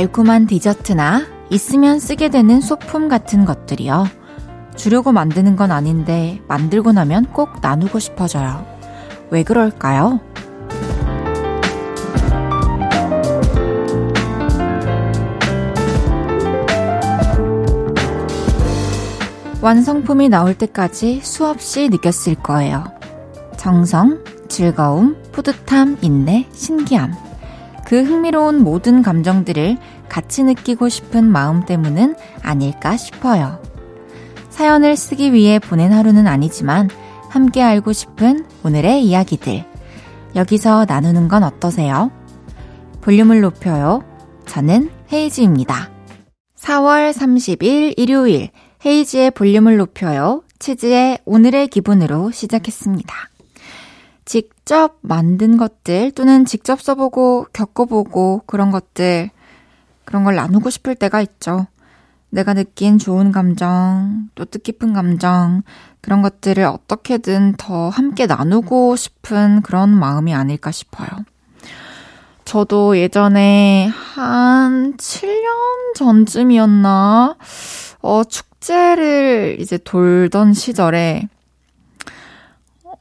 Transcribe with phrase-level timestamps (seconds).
[0.00, 4.06] 달콤한 디저트나 있으면 쓰게 되는 소품 같은 것들이요.
[4.74, 8.64] 주려고 만드는 건 아닌데 만들고 나면 꼭 나누고 싶어져요.
[9.28, 10.20] 왜 그럴까요?
[19.60, 22.84] 완성품이 나올 때까지 수없이 느꼈을 거예요.
[23.58, 27.12] 정성, 즐거움, 뿌듯함, 인내, 신기함.
[27.90, 29.76] 그 흥미로운 모든 감정들을
[30.10, 33.62] 같이 느끼고 싶은 마음 때문은 아닐까 싶어요.
[34.50, 36.90] 사연을 쓰기 위해 보낸 하루는 아니지만
[37.30, 39.64] 함께 알고 싶은 오늘의 이야기들.
[40.36, 42.10] 여기서 나누는 건 어떠세요?
[43.00, 44.04] 볼륨을 높여요.
[44.46, 45.90] 저는 헤이즈입니다.
[46.56, 48.50] 4월 30일 일요일
[48.84, 50.42] 헤이지의 볼륨을 높여요.
[50.58, 53.14] 치즈의 오늘의 기분으로 시작했습니다.
[54.24, 59.30] 직접 만든 것들 또는 직접 써보고 겪어보고 그런 것들
[60.10, 61.68] 그런 걸 나누고 싶을 때가 있죠.
[62.30, 65.62] 내가 느낀 좋은 감정, 또 뜻깊은 감정,
[66.00, 71.08] 그런 것들을 어떻게든 더 함께 나누고 싶은 그런 마음이 아닐까 싶어요.
[72.44, 77.36] 저도 예전에 한 7년 전쯤이었나,
[78.02, 81.28] 어, 축제를 이제 돌던 시절에,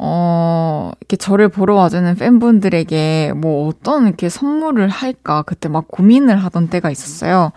[0.02, 6.70] 어, 이렇게 저를 보러 와주는 팬분들에게 뭐 어떤 이렇게 선물을 할까 그때 막 고민을 하던
[6.70, 7.52] 때가 있었어요.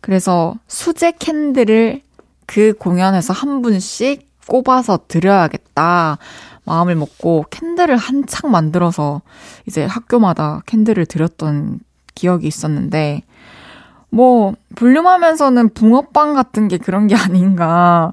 [0.00, 2.00] 그래서 수제 캔들을
[2.46, 6.18] 그 공연에서 한 분씩 꼽아서 드려야겠다.
[6.64, 9.20] 마음을 먹고 캔들을 한창 만들어서
[9.66, 11.80] 이제 학교마다 캔들을 드렸던
[12.14, 13.22] 기억이 있었는데,
[14.10, 18.12] 뭐, 볼륨하면서는 붕어빵 같은 게 그런 게 아닌가.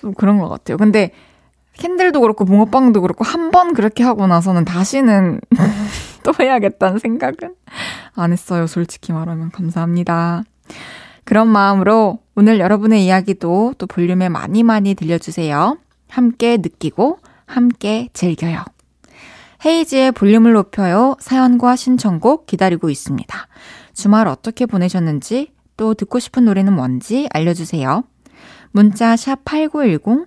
[0.00, 0.76] 좀 그런 것 같아요.
[0.76, 1.12] 근데
[1.80, 5.40] 캔들도 그렇고 붕어빵도 그렇고 한 번 그렇게 하고 나서는 다시는
[6.22, 7.54] 또 해야겠다는 생각은
[8.14, 8.68] 안 했어요.
[8.68, 10.44] 솔직히 말하면 감사합니다.
[11.24, 15.78] 그런 마음으로 오늘 여러분의 이야기도 또 볼륨에 많이 많이 들려주세요.
[16.08, 18.62] 함께 느끼고 함께 즐겨요.
[19.64, 21.16] 헤이지의 볼륨을 높여요.
[21.18, 23.46] 사연과 신청곡 기다리고 있습니다.
[23.94, 28.04] 주말 어떻게 보내셨는지 또 듣고 싶은 노래는 뭔지 알려주세요.
[28.70, 30.26] 문자 샵 8910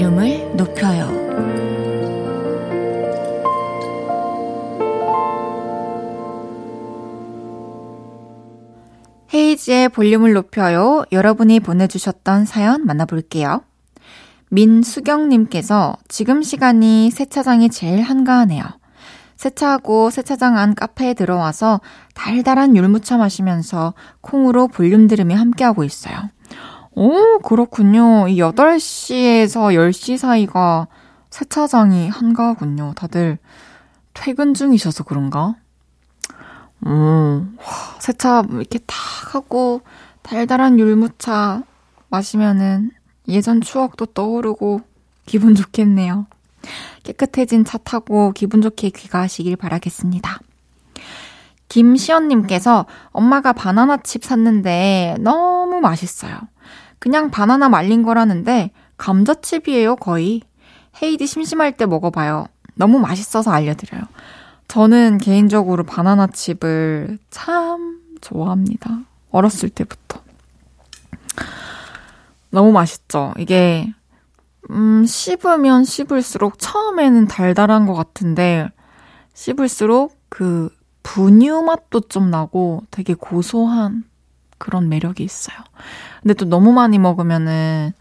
[0.00, 1.10] 볼륨을 높여요.
[9.34, 11.04] 헤이지의 볼륨을 높여요.
[11.12, 13.62] 여러분이 보내주셨던 사연 만나볼게요.
[14.48, 18.64] 민수경님께서 지금 시간이 세차장이 제일 한가하네요.
[19.36, 21.82] 세차하고 세차장 안 카페에 들어와서
[22.14, 26.30] 달달한 율무차 마시면서 콩으로 볼륨 들으며 함께하고 있어요.
[26.94, 28.28] 오, 그렇군요.
[28.28, 30.88] 이 8시에서 10시 사이가
[31.30, 32.94] 세차장이 한가하군요.
[32.96, 33.38] 다들
[34.14, 35.54] 퇴근 중이셔서 그런가?
[36.86, 37.64] 음, 와,
[38.00, 39.82] 세차 이렇게 탁 하고
[40.22, 41.62] 달달한 율무차
[42.08, 42.90] 마시면은
[43.28, 44.80] 예전 추억도 떠오르고
[45.26, 46.26] 기분 좋겠네요.
[47.04, 50.40] 깨끗해진 차 타고 기분 좋게 귀가하시길 바라겠습니다.
[51.68, 56.36] 김시연님께서 엄마가 바나나 칩 샀는데 너무 맛있어요.
[57.00, 60.42] 그냥 바나나 말린 거라는데 감자칩이에요, 거의.
[61.02, 62.46] 헤이디 심심할 때 먹어봐요.
[62.74, 64.02] 너무 맛있어서 알려드려요.
[64.68, 69.00] 저는 개인적으로 바나나 칩을 참 좋아합니다.
[69.30, 70.22] 어렸을 때부터.
[72.50, 73.32] 너무 맛있죠?
[73.38, 73.92] 이게,
[74.70, 78.68] 음, 씹으면 씹을수록 처음에는 달달한 것 같은데,
[79.34, 80.68] 씹을수록 그
[81.02, 84.04] 분유 맛도 좀 나고 되게 고소한
[84.58, 85.56] 그런 매력이 있어요.
[86.22, 87.92] 근데 또 너무 많이 먹으면은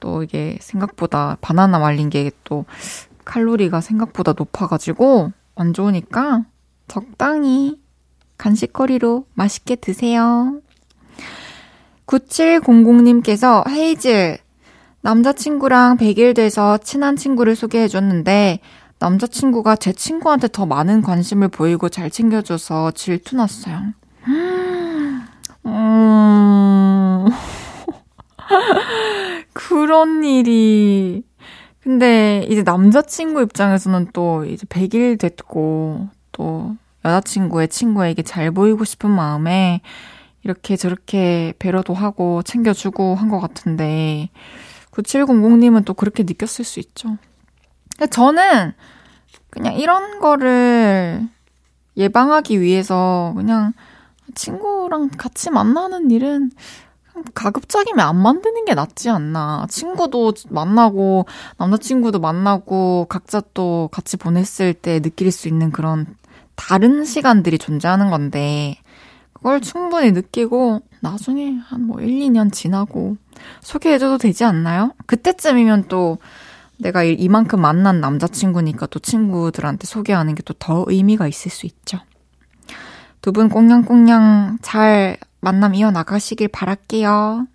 [0.00, 2.64] 또 이게 생각보다 바나나 말린 게 또
[3.28, 6.44] 칼로리가 생각보다 높아가지고 안 좋으니까
[6.88, 7.78] 적당히
[8.38, 10.60] 간식거리로 맛있게 드세요.
[12.06, 14.38] 9700님께서 헤이즈,
[15.02, 18.60] 남자친구랑 100일 돼서 친한 친구를 소개해줬는데
[18.98, 23.92] 남자친구가 제 친구한테 더 많은 관심을 보이고 잘 챙겨줘서 질투났어요.
[25.66, 27.28] 음...
[29.52, 31.22] 그런 일이.
[31.80, 39.80] 근데 이제 남자친구 입장에서는 또 이제 100일 됐고, 또 여자친구의 친구에게 잘 보이고 싶은 마음에
[40.44, 44.30] 이렇게 저렇게 배려도 하고 챙겨주고 한 것 같은데,
[44.92, 47.16] 9700님은 또 그렇게 느꼈을 수 있죠.
[48.10, 48.72] 저는
[49.50, 51.26] 그냥 이런 거를
[51.96, 53.72] 예방하기 위해서 그냥
[54.34, 56.50] 친구랑 같이 만나는 일은
[57.34, 59.66] 가급적이면 안 만드는 게 낫지 않나.
[59.70, 61.26] 친구도 만나고,
[61.58, 66.06] 남자친구도 만나고, 각자 또 같이 보냈을 때 느낄 수 있는 그런
[66.56, 68.78] 다른 시간들이 존재하는 건데,
[69.32, 73.16] 그걸 충분히 느끼고, 나중에 한 뭐 1, 2년 지나고,
[73.60, 74.92] 소개해줘도 되지 않나요?
[75.06, 76.18] 그때쯤이면 또,
[76.80, 81.98] 내가 이만큼 만난 남자친구니까 또 친구들한테 소개하는 게 또 더 의미가 있을 수 있죠.
[83.20, 87.46] 두 분 꽁냥꽁냥 잘 만남 이어나가시길 바랄게요.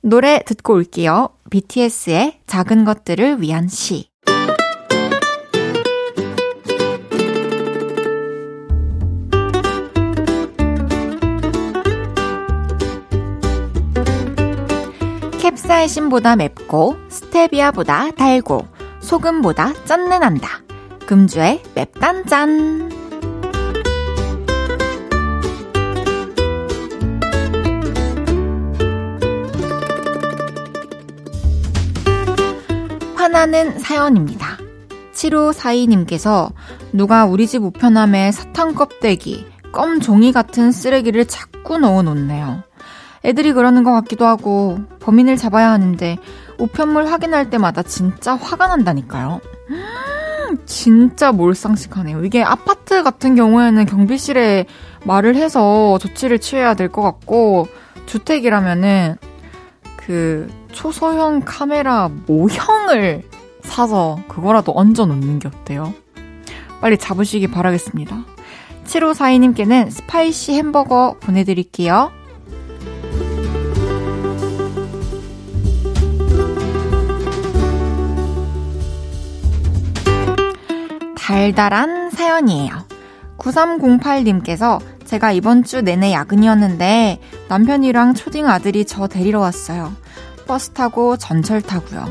[0.00, 1.30] 노래 듣고 올게요.
[1.50, 4.08] BTS의 작은 것들을 위한 시.
[15.40, 18.66] 캡사이신보다 맵고 스테비아보다 달고
[19.00, 20.60] 소금보다 짠내 난다.
[21.06, 22.97] 금주의 맵단짠.
[33.28, 34.56] 화나는 사연입니다.
[35.12, 36.50] 7542님께서
[36.94, 42.62] 누가 우리 집 우편함에 사탕 껍데기, 껌 종이 같은 쓰레기를 자꾸 넣어 놓네요.
[43.26, 46.16] 애들이 그러는 것 같기도 하고 범인을 잡아야 하는데
[46.58, 49.40] 우편물 확인할 때마다 진짜 화가 난다니까요.
[49.68, 52.24] 음, 진짜 몰상식하네요.
[52.24, 54.64] 이게 아파트 같은 경우에는 경비실에
[55.04, 57.68] 말을 해서 조치를 취해야 될 것 같고
[58.06, 59.16] 주택이라면은
[59.98, 63.22] 그 초소형 카메라 모형을
[63.62, 65.92] 사서 그거라도 얹어 놓는 게 어때요?
[66.80, 68.24] 빨리 잡으시기 바라겠습니다.
[68.84, 72.10] 7542님께는 spicy 햄버거 보내드릴게요.
[81.16, 82.72] 달달한 사연이에요.
[83.36, 89.92] 9308님께서 제가 이번 주 내내 야근이었는데 남편이랑 초딩 아들이 저 데리러 왔어요.
[90.48, 92.06] 버스 타고 전철 타고요.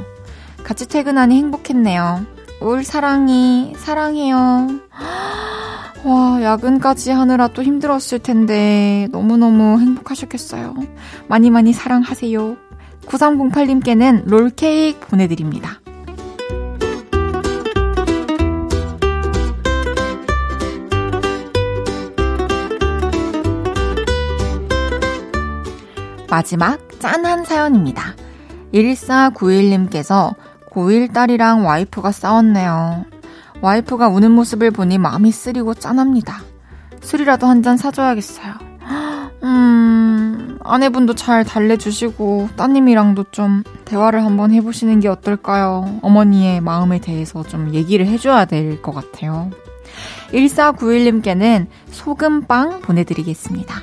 [0.64, 2.26] 같이 퇴근하니 행복했네요.
[2.62, 4.80] 울 사랑이 사랑해요.
[6.06, 10.76] 와, 야근까지 하느라 또 힘들었을 텐데 너무너무 행복하셨겠어요.
[11.28, 12.56] 많이 많이 사랑하세요.
[13.08, 15.82] 9308님께는 롤케이크 보내드립니다.
[26.30, 28.14] 마지막 짠한 사연입니다.
[28.74, 30.36] 1491님께서
[30.72, 33.06] 고1 딸이랑 와이프가 싸웠네요.
[33.62, 36.42] 와이프가 우는 모습을 보니 마음이 쓰리고 짠합니다.
[37.02, 38.54] 술이라도 한 잔 사줘야겠어요.
[39.44, 46.00] 음, 아내분도 잘 달래주시고, 따님이랑도 좀 대화를 한번 해보시는 게 어떨까요?
[46.02, 49.50] 어머니의 마음에 대해서 좀 얘기를 해줘야 될 것 같아요.
[50.32, 53.76] 1491님께는 소금빵 보내드리겠습니다.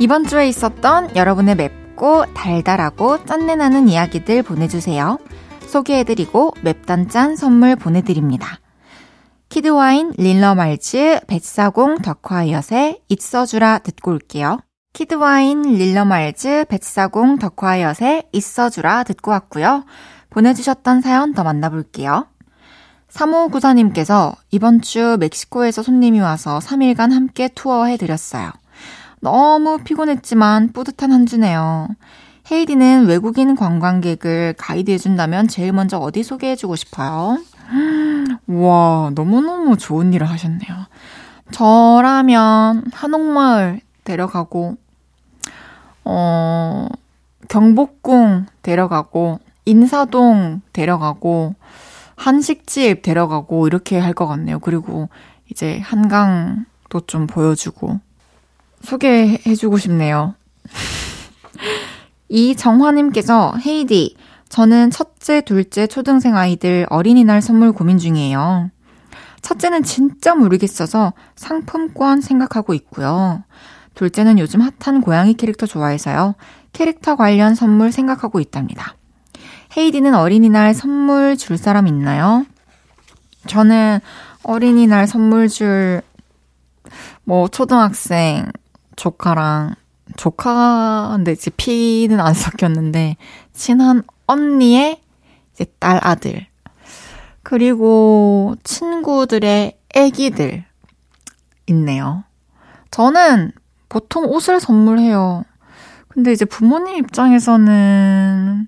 [0.00, 5.18] 이번 주에 있었던 여러분의 맵고 달달하고 짠내나는 이야기들 보내주세요.
[5.68, 8.58] 소개해드리고 맵단짠 선물 보내드립니다.
[9.48, 14.58] 키드와인 릴러말즈 뱃사공 덕화이엇의 있어주라 듣고 올게요.
[14.94, 19.84] 키드와인 릴러말즈 뱃사공 덕화이엇의 있어주라 듣고 왔고요.
[20.30, 22.26] 보내주셨던 사연 더 만나볼게요.
[23.10, 28.50] 3594님께서 이번 주 멕시코에서 손님이 와서 3일간 함께 투어해드렸어요.
[29.24, 31.88] 너무 피곤했지만 뿌듯한 한 주네요.
[32.50, 37.38] 헤이디는 외국인 관광객을 가이드해준다면 제일 먼저 어디 소개해주고 싶어요?
[38.46, 40.86] 와, 너무너무 좋은 일을 하셨네요.
[41.52, 44.76] 저라면 한옥마을 데려가고,
[46.04, 46.86] 어,
[47.48, 51.54] 경복궁 데려가고, 인사동 데려가고,
[52.16, 54.58] 한식집 데려가고, 이렇게 할 것 같네요.
[54.58, 55.08] 그리고
[55.50, 58.00] 이제 한강도 좀 보여주고,
[58.84, 60.34] 소개해주고 싶네요.
[62.28, 64.16] 이정화님께서 헤이디,
[64.48, 68.70] 저는 첫째, 둘째, 초등생 아이들 어린이날 선물 고민 중이에요.
[69.42, 73.42] 첫째는 진짜 모르겠어서 상품권 생각하고 있고요.
[73.94, 76.34] 둘째는 요즘 핫한 고양이 캐릭터 좋아해서요.
[76.72, 78.94] 캐릭터 관련 선물 생각하고 있답니다.
[79.76, 82.46] 헤이디는 어린이날 선물 줄 사람 있나요?
[83.46, 84.00] 저는
[84.42, 86.02] 어린이날 선물 줄,
[87.24, 88.46] 뭐, 초등학생,
[88.96, 89.74] 조카랑
[90.16, 93.16] 조카인데 이제 피는 안 섞였는데
[93.52, 95.00] 친한 언니의
[95.52, 96.46] 이제 딸, 아들.
[97.42, 100.64] 그리고 친구들의 애기들
[101.68, 102.24] 있네요.
[102.90, 103.52] 저는
[103.88, 105.44] 보통 옷을 선물해요.
[106.08, 108.66] 근데 이제 부모님 입장에서는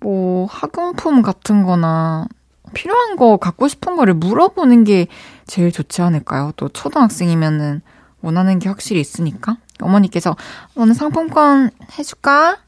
[0.00, 2.26] 뭐 학용품 같은 거나
[2.74, 5.06] 필요한 거 갖고 싶은 거를 물어보는 게
[5.46, 6.52] 제일 좋지 않을까요?
[6.56, 7.80] 또 초등학생이면은
[8.26, 9.56] 원하는 게 확실히 있으니까.
[9.80, 10.36] 어머니께서
[10.74, 12.58] 너는 상품권 해줄까?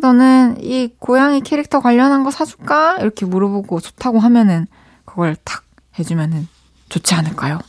[0.00, 2.98] 너는 이 고양이 캐릭터 관련한 거 사줄까?
[2.98, 4.66] 이렇게 물어보고 좋다고 하면은
[5.04, 5.62] 그걸 탁
[5.98, 6.48] 해주면은
[6.88, 7.60] 좋지 않을까요?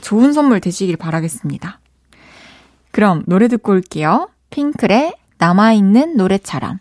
[0.00, 1.80] 좋은 선물 되시길 바라겠습니다.
[2.90, 4.30] 그럼 노래 듣고 올게요.
[4.50, 6.78] 핑클의 남아있는 노래처럼.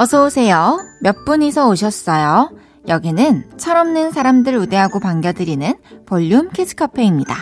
[0.00, 0.78] 어서 오세요.
[1.00, 2.52] 몇 분이서 오셨어요?
[2.86, 5.74] 여기는 철없는 사람들 우대하고 반겨드리는
[6.06, 7.34] 볼륨 키즈 카페입니다.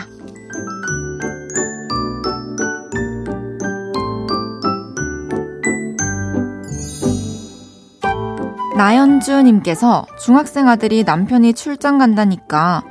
[8.75, 12.81] 나연주님께서 중학생 아들이 남편이 출장 간다니까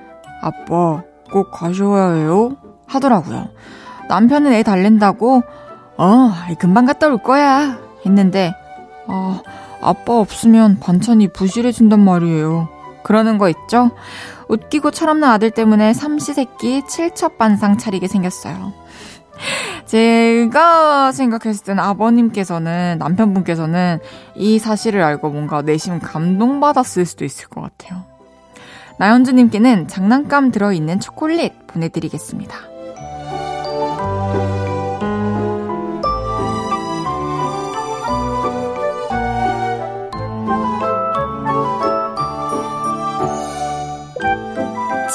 [0.42, 2.56] 아빠 꼭 가셔야 해요?
[2.86, 3.48] 하더라고요.
[4.08, 5.42] 남편은 애 달랜다고,
[5.96, 6.30] 어,
[6.60, 7.80] 금방 갔다 올 거야.
[8.06, 8.54] 했는데,
[9.06, 9.42] 아,
[9.80, 12.68] 아빠 없으면 반찬이 부실해진단 말이에요.
[13.02, 13.92] 그러는 거 있죠?
[14.48, 18.72] 웃기고 철없는 아들 때문에 삼시세끼 칠첩반상 차리게 생겼어요.
[19.86, 23.98] 제가 생각했을 때는 아버님께서는, 남편분께서는
[24.34, 28.02] 이 사실을 알고 뭔가 내심 감동받았을 수도 있을 것 같아요.
[28.98, 32.75] 나연주님께는 장난감 들어있는 초콜릿 보내드리겠습니다.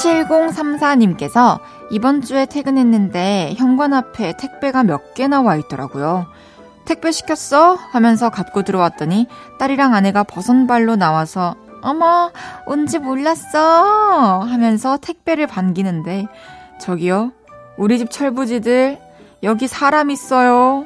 [0.01, 1.59] (7034님께서)
[1.91, 6.25] 이번 주에 퇴근했는데 현관 앞에 택배가 몇 개 나 와 있더라고요.
[6.85, 7.75] 택배 시켰어?
[7.91, 9.27] 하면서 갖고 들어왔더니
[9.59, 12.31] 딸이랑 아내가 버선발로 나와서 어머,
[12.67, 14.39] 온지 몰랐어.
[14.41, 16.27] 하면서 택배를 반기는데,
[16.79, 17.31] 저기요,
[17.77, 18.99] 우리 집 철부지들,
[19.41, 20.85] 여기 사람 있어요.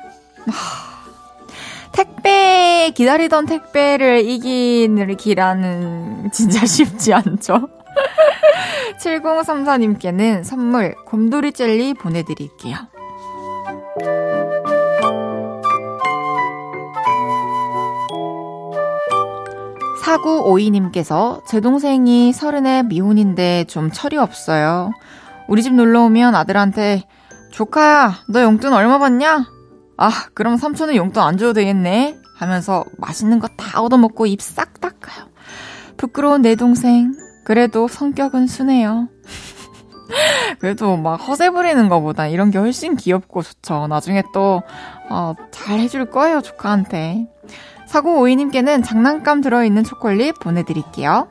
[1.91, 7.67] 택배, 기다리던 택배를 이기는 기라는 진짜 쉽지 않죠?
[8.99, 12.75] 7034님께는 선물 곰돌이 젤리 보내드릴게요.
[20.03, 24.91] 4952님께서 제 동생이 서른에 미혼인데 좀 철이 없어요.
[25.47, 27.03] 우리 집 놀러 오면 아들한테
[27.51, 29.45] 조카야, 너 용돈 얼마 받냐?
[29.97, 32.17] 아, 그럼 삼촌은 용돈 안 줘도 되겠네.
[32.37, 35.27] 하면서 맛있는 거 다 얻어먹고 입 싹 닦아요.
[35.97, 37.13] 부끄러운 내 동생.
[37.45, 39.07] 그래도 성격은 순해요.
[40.59, 43.85] 그래도 막 허세 부리는 것보다 이런 게 훨씬 귀엽고 좋죠.
[43.87, 44.63] 나중에 또,
[45.09, 47.27] 어, 잘 해줄 거예요, 조카한테.
[47.85, 51.27] 사고 오이님께는 장난감 들어있는 초콜릿 보내드릴게요.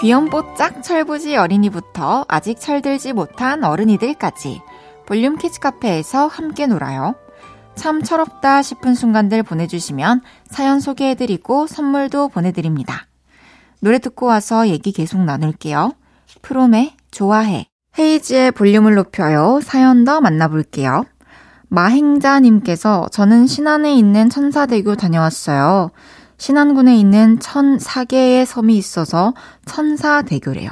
[0.00, 4.60] 귀염뽀짝 철부지 어린이부터 아직 철들지 못한 어른이들까지
[5.06, 7.14] 볼륨 키즈 카페에서 함께 놀아요.
[7.76, 13.06] 참 철없다 싶은 순간들 보내주시면 사연 소개해드리고 선물도 보내드립니다.
[13.80, 15.92] 노래 듣고 와서 얘기 계속 나눌게요.
[16.42, 17.66] 프롬의 좋아해.
[17.98, 19.60] 헤이즈의 볼륨을 높여요.
[19.62, 21.04] 사연 더 만나볼게요.
[21.68, 25.90] 마행자님께서 저는 신안에 있는 천사대교 다녀왔어요.
[26.38, 29.34] 신안군에 있는 천사 개의 섬이 있어서
[29.64, 30.70] 천사대교래요.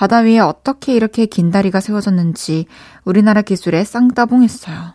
[0.00, 2.64] 바다 위에 어떻게 이렇게 긴 다리가 세워졌는지
[3.04, 4.94] 우리나라 기술에 쌍따봉했어요.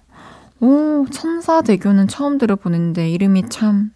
[0.61, 3.91] 오, 천사대교는 처음 들어보는데 이름이 참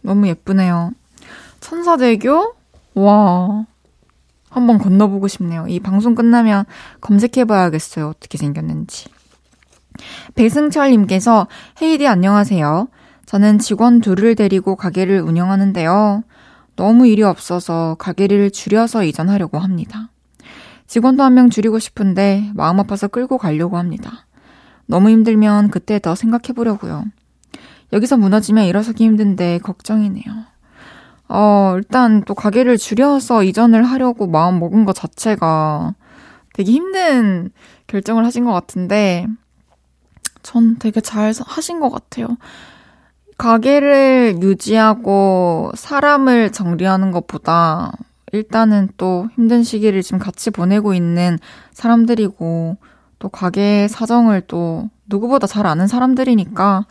[0.00, 0.92] 너무 예쁘네요.
[1.60, 2.54] 천사대교?
[2.94, 3.66] 와,
[4.48, 5.66] 한번 건너보고 싶네요.
[5.68, 6.64] 이 방송 끝나면
[7.02, 8.08] 검색해봐야겠어요.
[8.08, 9.10] 어떻게 생겼는지.
[10.36, 11.48] 배승철님께서
[11.82, 12.88] 헤이디 안녕하세요.
[13.26, 16.22] 저는 직원 둘을 데리고 가게를 운영하는데요.
[16.76, 20.08] 너무 일이 없어서 가게를 줄여서 이전하려고 합니다.
[20.86, 24.26] 직원도 한 명 줄이고 싶은데 마음 아파서 끌고 가려고 합니다.
[24.86, 27.04] 너무 힘들면 그때 더 생각해 보려고요.
[27.92, 30.24] 여기서 무너지면 일어서기 힘든데 걱정이네요.
[31.28, 35.94] 어, 일단 또 가게를 줄여서 이전을 하려고 마음 먹은 것 자체가
[36.54, 37.50] 되게 힘든
[37.88, 39.26] 결정을 하신 것 같은데,
[40.42, 42.28] 전 되게 잘 하신 것 같아요.
[43.38, 47.92] 가게를 유지하고 사람을 정리하는 것보다
[48.32, 51.38] 일단은 또 힘든 시기를 지금 같이 보내고 있는
[51.72, 52.76] 사람들이고
[53.18, 56.86] 또 가게 사정을 또 누구보다 잘 아는 사람들이니까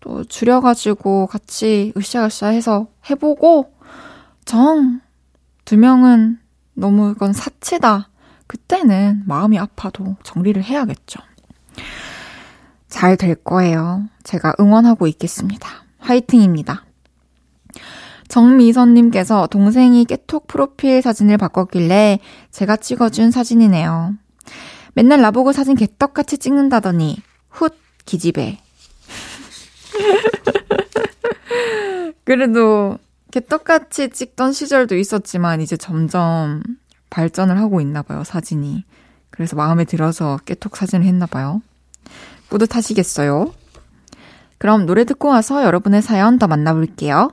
[0.00, 3.72] 또 줄여가지고 같이 으쌰으쌰 해서 해보고
[4.44, 5.00] 정
[5.68, 6.38] 두 명은
[6.72, 8.08] 너무 이건 사치다.
[8.46, 11.20] 그때는 마음이 아파도 정리를 해야겠죠.
[12.88, 14.08] 잘 될 거예요.
[14.24, 15.68] 제가 응원하고 있겠습니다.
[15.98, 16.84] 화이팅입니다.
[18.28, 22.20] 정미선님께서 동생이 깨톡 프로필 사진을 바꿨길래
[22.50, 24.14] 제가 찍어준 사진이네요.
[24.94, 27.18] 맨날 나보고 사진 개떡같이 찍는다더니
[27.50, 27.70] 훗
[28.04, 28.58] 기집애
[32.24, 32.98] 그래도
[33.30, 36.62] 개떡같이 찍던 시절도 있었지만 이제 점점
[37.10, 38.84] 발전을 하고 있나 봐요, 사진이.
[39.30, 41.62] 그래서 마음에 들어서 깨톡 사진을 했나 봐요.
[42.48, 43.52] 뿌듯하시겠어요?
[44.58, 47.30] 그럼 노래 듣고 와서 여러분의 사연 더 만나볼게요.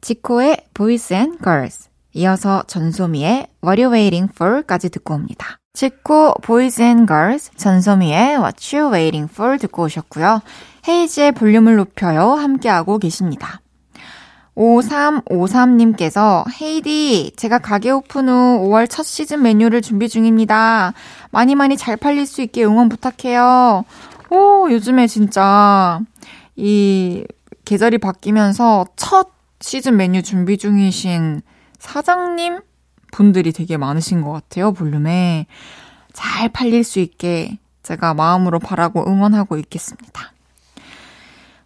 [0.00, 5.58] 지코의 Boys and Girls, 이어서 전소미의 What You Waiting For까지 듣고 옵니다.
[5.72, 10.40] 지코 Boys and Girls, 전소미의 What You Waiting For 듣고 오셨고요.
[10.88, 12.32] 헤이지의 볼륨을 높여요.
[12.32, 13.60] 함께하고 계십니다.
[14.56, 20.92] 5353님께서 헤이디, 제가 가게 오픈 후 5월 첫 시즌 메뉴를 준비 중입니다.
[21.30, 23.84] 많이 많이 잘 팔릴 수 있게 응원 부탁해요.
[24.30, 26.00] 오, 요즘에 진짜
[26.56, 27.24] 이
[27.64, 29.28] 계절이 바뀌면서 첫
[29.60, 31.42] 시즌 메뉴 준비 중이신
[31.78, 32.60] 사장님
[33.12, 35.46] 분들이 되게 많으신 것 같아요, 볼륨에.
[36.12, 40.32] 잘 팔릴 수 있게 제가 마음으로 바라고 응원하고 있겠습니다.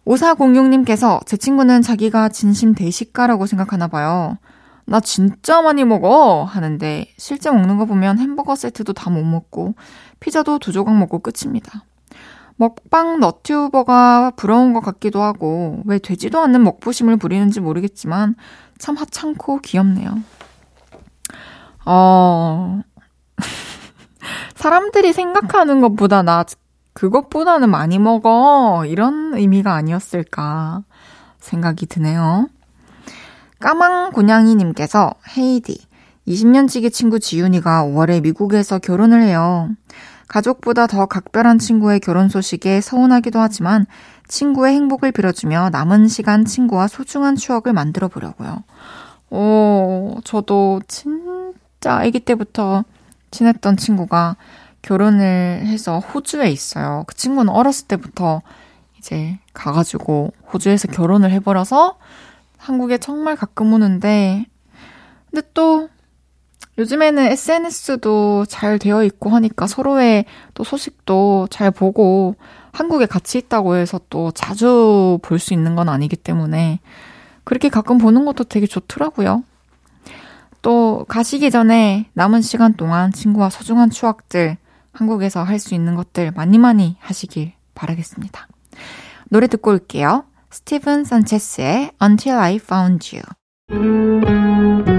[0.05, 4.37] 5406님께서 제 친구는 자기가 진심 대식가라고 생각하나 봐요.
[4.85, 6.43] 나 진짜 많이 먹어!
[6.43, 9.73] 하는데 실제 먹는 거 보면 햄버거 세트도 다 못 먹고
[10.19, 11.83] 피자도 두 조각 먹고 끝입니다.
[12.57, 18.35] 먹방 너튜버가 부러운 것 같기도 하고 왜 되지도 않는 먹부심을 부리는지 모르겠지만
[18.77, 20.17] 참 하찮고 귀엽네요.
[21.85, 22.81] 어...
[24.55, 26.45] 사람들이 생각하는 것보다 나
[26.93, 28.85] 그것보다는 많이 먹어.
[28.87, 30.83] 이런 의미가 아니었을까
[31.39, 32.47] 생각이 드네요.
[33.59, 35.85] 까망고냥이님께서 헤이디,
[36.27, 39.69] 20년지기 친구 지윤이가 5월에 미국에서 결혼을 해요.
[40.27, 43.85] 가족보다 더 각별한 친구의 결혼 소식에 서운하기도 하지만
[44.27, 48.63] 친구의 행복을 빌어주며 남은 시간 친구와 소중한 추억을 만들어 보려고요.
[49.29, 52.83] 오, 저도 진짜 아기 때부터
[53.31, 54.37] 친했던 친구가
[54.81, 57.03] 결혼을 해서 호주에 있어요.
[57.07, 58.41] 그 친구는 어렸을 때부터
[58.97, 61.97] 이제 가가지고 호주에서 결혼을 해버려서
[62.57, 64.45] 한국에 정말 가끔 오는데,
[65.29, 65.89] 근데 또
[66.77, 72.35] 요즘에는 SNS도 잘 되어 있고 하니까 서로의 또 소식도 잘 보고
[72.73, 76.79] 한국에 같이 있다고 해서 또 자주 볼 수 있는 건 아니기 때문에
[77.45, 79.43] 그렇게 가끔 보는 것도 되게 좋더라고요.
[80.61, 84.57] 또 가시기 전에 남은 시간 동안 친구와 소중한 추억들
[84.91, 88.47] 한국에서 할 수 있는 것들 많이 많이 하시길 바라겠습니다.
[89.29, 90.25] 노래 듣고 올게요.
[90.49, 94.94] 스티븐 산체스의 Until I Found You.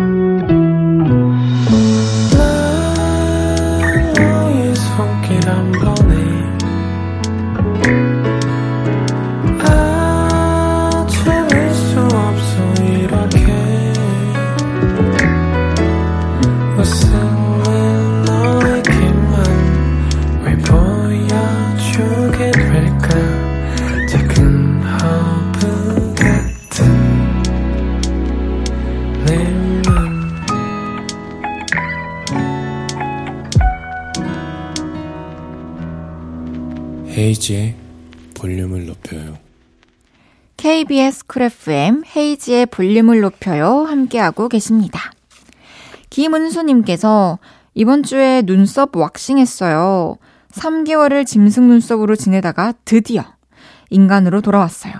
[37.26, 37.74] 헤이즈의
[38.36, 39.36] 볼륨을 높여요.
[40.56, 43.82] KBS 쿨 FM 헤이즈의 볼륨을 높여요.
[43.82, 45.10] 함께하고 계십니다.
[46.10, 47.40] 김은수님께서
[47.74, 50.18] 이번 주에 눈썹 왁싱 했어요.
[50.52, 53.24] 3개월을 짐승 눈썹으로 지내다가 드디어
[53.90, 54.94] 인간으로 돌아왔어요.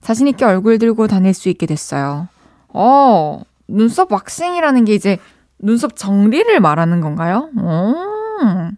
[0.00, 2.26] 자신있게 얼굴 들고 다닐 수 있게 됐어요.
[2.70, 5.18] 어, 눈썹 왁싱이라는 게 이제
[5.60, 7.50] 눈썹 정리를 말하는 건가요?
[7.56, 8.70] 어.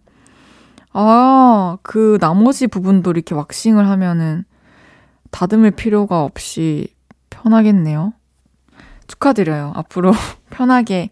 [0.93, 4.43] 아, 그 나머지 부분도 이렇게 왁싱을 하면은
[5.31, 6.93] 다듬을 필요가 없이
[7.29, 8.13] 편하겠네요.
[9.07, 9.71] 축하드려요.
[9.75, 10.11] 앞으로
[10.49, 11.09] 편하게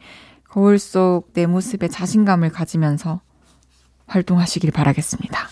[0.49, 3.21] 거울 속 내 모습에 자신감을 가지면서
[4.07, 5.47] 활동하시길 바라겠습니다.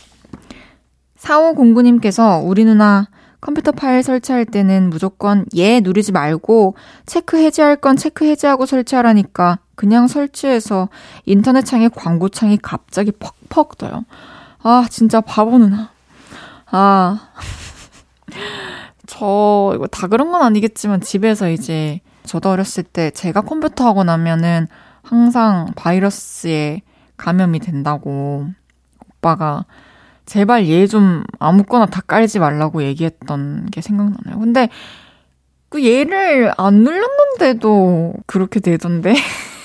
[1.20, 3.08] 4509님께서 우리 누나
[3.40, 10.08] 컴퓨터 파일 설치할 때는 무조건 예 누르지 말고 체크 해제할 건 체크 해제하고 설치하라니까 그냥
[10.08, 10.90] 설치해서
[11.26, 13.12] 인터넷 창에 광고 창이 갑자기
[13.48, 14.06] 퍽퍽 떠요.
[14.64, 15.92] 아, 진짜 바보 누나.
[16.72, 17.30] 아.
[19.06, 24.68] 저 이거 다 그런 건 아니겠지만 집에서 이제 저도 어렸을 때 제가 컴퓨터 하고 나면은
[25.04, 26.82] 항상 바이러스에
[27.16, 28.48] 감염이 된다고
[29.08, 29.64] 오빠가
[30.26, 34.40] 제발 얘 좀 아무거나 다 깔지 말라고 얘기했던 게 생각나네요.
[34.40, 34.70] 근데
[35.70, 39.14] 그 얘를 안 눌렀는데도 그렇게 되던데.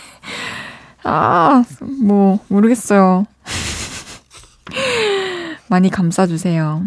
[1.04, 1.64] 아,
[2.02, 3.26] 뭐, 모르겠어요.
[5.68, 6.84] 많이 감싸주세요.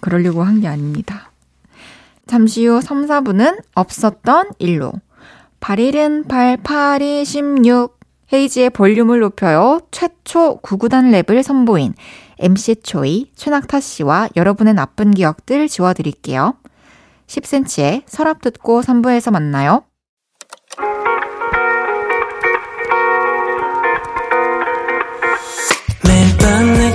[0.00, 1.30] 그러려고 한 게 아닙니다.
[2.26, 4.92] 잠시 후 3, 4분은 없었던 일로.
[5.60, 7.98] 8일은 8, 8이 16.
[8.32, 9.80] 헤이지의 볼륨을 높여요.
[9.90, 11.94] 최초 구구단 랩을 선보인
[12.38, 16.54] MC 초이, 최낙타 씨와 여러분의 나쁜 기억들 지워드릴게요.
[17.26, 19.82] 10cm의 서랍 듣고 3부에서 만나요.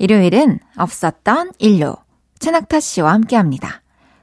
[0.00, 1.94] 일요일은 없었던 일로
[2.38, 3.82] 최낙타 씨와 함께합니다.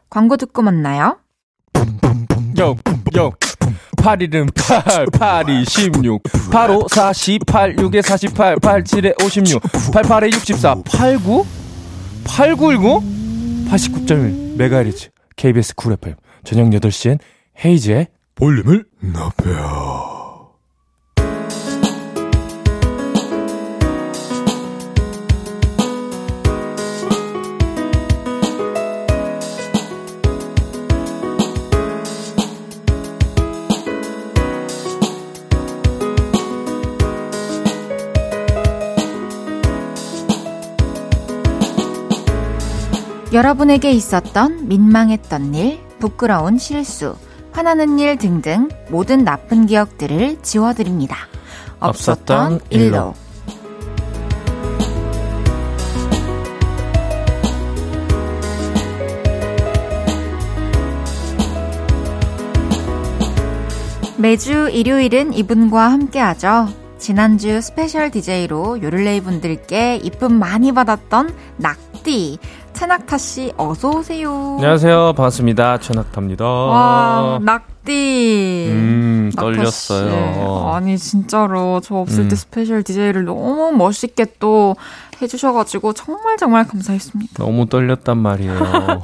[0.09, 1.19] 광고 듣고 만나요.
[2.59, 2.75] 요,
[3.15, 3.31] 요.
[3.97, 11.45] 8일은 8, 8이 16, 85, 48, 6에 48, 87에 56, 88에 64, 89?
[12.23, 13.01] 8919?
[13.69, 17.19] 89.1 메가헤르츠 KBS 쿨 FM 저녁 8시엔
[17.63, 20.06] 헤이즈의 볼륨을 높여
[43.33, 47.15] 여러분에게 있었던 민망했던 일, 부끄러운 실수,
[47.51, 51.17] 화나는 일 등등 모든 나쁜 기억들을 지워드립니다.
[51.79, 53.13] 없었던 일로.
[64.17, 66.69] 매주 일요일은 이분과 함께하죠.
[66.97, 72.39] 지난주 스페셜 DJ로 요를레이 분들께 이쁨 많이 받았던 낙디
[72.77, 74.29] 최낙타 씨 어서 오세요.
[74.59, 75.13] 안녕하세요.
[75.13, 75.79] 반갑습니다.
[75.79, 76.45] 최낙타입니다.
[76.45, 78.67] 와 낙디.
[78.69, 80.11] 음, 떨렸어요.
[80.11, 80.75] 씨.
[80.75, 82.27] 아니 진짜로 저 없을 음.
[82.29, 84.75] 때 스페셜 DJ를 너무 멋있게 또
[85.19, 87.43] 해주셔가지고 정말 정말 감사했습니다.
[87.43, 88.53] 너무 떨렸단 말이에요.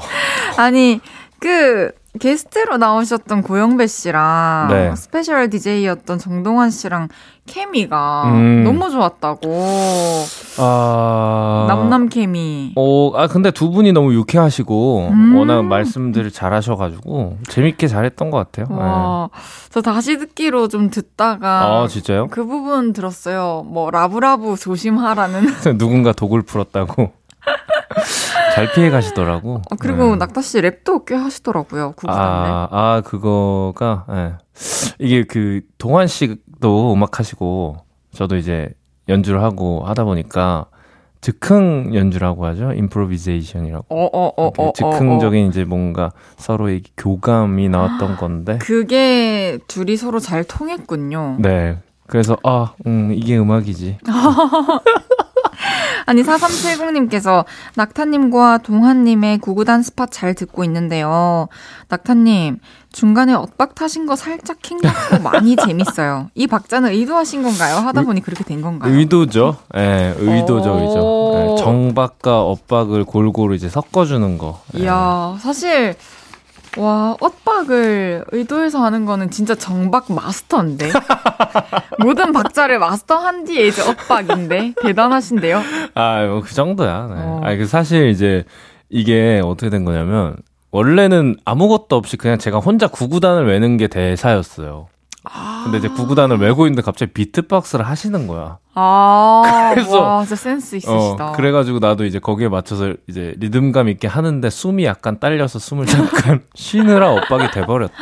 [0.58, 1.02] 아니
[1.40, 4.96] 그 게스트로 나오셨던 고영배 씨랑 네.
[4.96, 7.10] 스페셜 DJ였던 정동환 씨랑
[7.46, 8.64] 케미가 음.
[8.64, 10.26] 너무 좋았다고
[10.58, 11.66] 아.
[11.68, 12.74] 남남 케미.
[12.76, 15.36] 어, 아, 근데 두 분이 너무 유쾌하시고, 음.
[15.36, 18.78] 워낙 말씀들을 잘 하셔가지고, 재밌게 잘했던 것 같아요.
[18.78, 19.30] 와,
[19.70, 21.84] 저 다시 듣기로 좀 듣다가 네.
[21.84, 22.28] 아, 진짜요?
[22.30, 23.66] 그 부분 들었어요.
[23.68, 25.48] 뭐 라브라브 조심하라는.
[25.78, 27.23] 누군가 독을 풀었다고.
[28.56, 29.62] 잘 피해 가시더라고.
[29.70, 30.16] 아, 그리고 네.
[30.18, 31.94] 낙타 씨 랩도 꽤 하시더라고요.
[31.96, 34.34] 구구단 아, 아, 그거가, 예.
[35.00, 37.78] 이게 그, 동환 씨도 음악 하시고,
[38.14, 38.70] 저도 이제
[39.10, 40.68] 연주를 하고 하다 보니까,
[41.22, 42.74] 즉흥 연주라고 하죠.
[42.74, 43.86] 임프로비제이션이라고.
[43.90, 48.58] 어, 어, 어, 그 어, 어, 즉흥적인 이제 뭔가 서로의 교감이 나왔던 건데.
[48.60, 51.38] 그게 둘이 서로 잘 통했군요.
[51.40, 51.78] 네.
[52.08, 54.00] 그래서, 아, 음, 이게 음악이지.
[56.06, 61.48] 아니 4370님께서 낙타님과 동한님의 구구단 스팟 잘 듣고 있는데요.
[61.90, 62.60] 낙타님
[62.92, 66.30] 중간에 엇박 타신 거 살짝 킹받고 많이 재밌어요.
[66.36, 67.78] 이 박자는 의도하신 건가요?
[67.78, 68.94] 하다 보니 그렇게 된 건가요?
[68.94, 69.58] 의도죠.
[69.76, 70.78] 예, 의도죠, 오.
[70.78, 71.54] 의도.
[71.58, 74.62] 예, 정박과 엇박을 골고루 이제 섞어주는 거.
[74.78, 74.84] 예.
[74.84, 75.96] 이야 사실
[76.78, 80.90] 와 엇박을 의도해서 하는 거는 진짜 정박 마스터인데
[82.00, 85.62] 모든 박자를 마스터한 뒤에 이제 엇박인데 대단하신데요.
[85.94, 87.08] 아, 뭐 그 정도야.
[87.08, 87.16] 네.
[87.18, 87.42] 어.
[87.44, 88.44] 아, 그 사실 이제
[88.90, 90.36] 이게 어떻게 된 거냐면
[90.72, 94.88] 원래는 아무것도 없이 그냥 제가 혼자 구구단을 외는 게 대사였어요.
[95.64, 98.58] 근데 이제 구구단을 외고 있는데 갑자기 비트박스를 하시는 거야.
[98.76, 101.30] 아, 그래서 와, 진짜 센스 있으시다.
[101.30, 106.42] 어, 그래가지고 나도 이제 거기에 맞춰서 이제 리듬감 있게 하는데 숨이 약간 딸려서 숨을 잠깐
[106.56, 107.94] 쉬느라 엇박이 돼버렸다.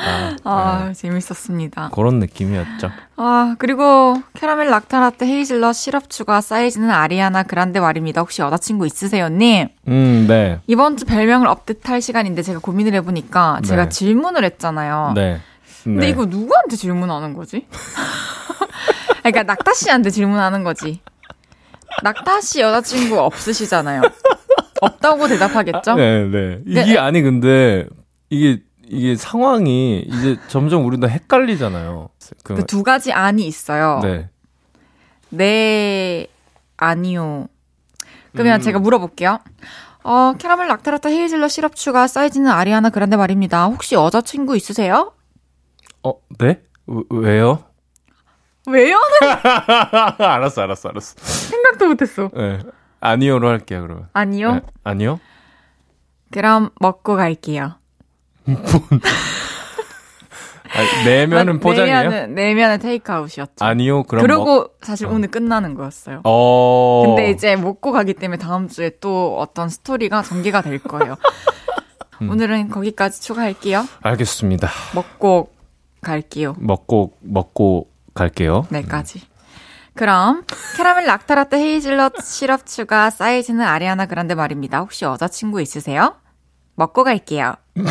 [0.45, 0.93] 아, 네.
[0.93, 1.89] 재밌었습니다.
[1.93, 2.89] 그런 느낌이었죠.
[3.17, 8.21] 아, 그리고 캐러멜 락타라떼 헤이즐넛 시럽 추가 사이즈는 아리아나 그란데 말입니다.
[8.21, 9.67] 혹시 여자친구 있으세요,님?
[9.89, 10.62] 음, 네.
[10.67, 13.89] 이번 주 별명을 업데이트할 시간인데 제가 고민을 해보니까 제가 네.
[13.89, 15.12] 질문을 했잖아요.
[15.15, 15.41] 네.
[15.84, 16.10] 근데 네.
[16.10, 17.67] 이거 누구한테 질문하는 거지?
[19.20, 21.02] 그러니까 낙타 씨한테 질문하는 거지.
[22.04, 24.02] 낙타 씨 여자친구 없으시잖아요.
[24.82, 25.96] 없다고 대답하겠죠?
[25.96, 26.60] 네, 네.
[26.65, 26.98] 이게 네.
[26.98, 27.86] 아니 근데
[28.30, 32.10] 이게 이게 상황이 이제 점점 우리도 헷갈리잖아요.
[32.44, 34.00] 그두 가지 안이 있어요.
[34.04, 34.30] 네.
[35.30, 36.28] 네,
[36.78, 37.48] 아니요.
[38.34, 38.62] 그러면 음.
[38.62, 39.39] 제가 물어볼게요.
[40.04, 43.65] 어, 캐러멜 락타라타 헤이즐넛 시럽 추가 사이즈는 아리아나 그란데 말입니다.
[43.65, 45.13] 혹시 여자친구 있으세요?
[46.03, 46.61] 어, 네?
[47.09, 47.63] 왜요?
[48.67, 48.97] 왜요?
[50.19, 51.15] 알았어, 알았어, 알았어.
[51.17, 52.29] 생각도 못했어.
[52.33, 52.59] 네.
[52.99, 54.07] 아니요로 할게요, 그러면.
[54.13, 54.53] 아니요?
[54.55, 54.61] 네.
[54.83, 55.19] 아니요?
[56.31, 57.75] 그럼 먹고 갈게요.
[60.73, 62.03] 아니, 내면은 포장이에요?
[62.03, 63.65] 내면은, 내면은 테이크아웃이었죠.
[63.65, 64.25] 아니요, 그럼.
[64.25, 64.77] 그리고 먹...
[64.81, 65.11] 사실 어.
[65.11, 66.21] 오늘 끝나는 거였어요.
[66.23, 67.03] 어.
[67.05, 71.15] 근데 이제 먹고 가기 때문에 다음 주에 또 어떤 스토리가 전개가 될 거예요.
[72.21, 72.29] 음.
[72.29, 73.85] 오늘은 거기까지 추가할게요.
[74.01, 74.69] 알겠습니다.
[74.95, 75.51] 먹고
[76.01, 76.55] 갈게요.
[76.57, 78.65] 먹고 먹고 갈게요.
[78.69, 79.21] 네까지.
[79.93, 80.43] 그럼
[80.77, 84.79] 캐러멜 락타라떼 헤이즐넛 시럽 추가 사이즈는 아리아나 그란데 말입니다.
[84.79, 86.15] 혹시 여자친구 있으세요?
[86.75, 87.55] 먹고 갈게요.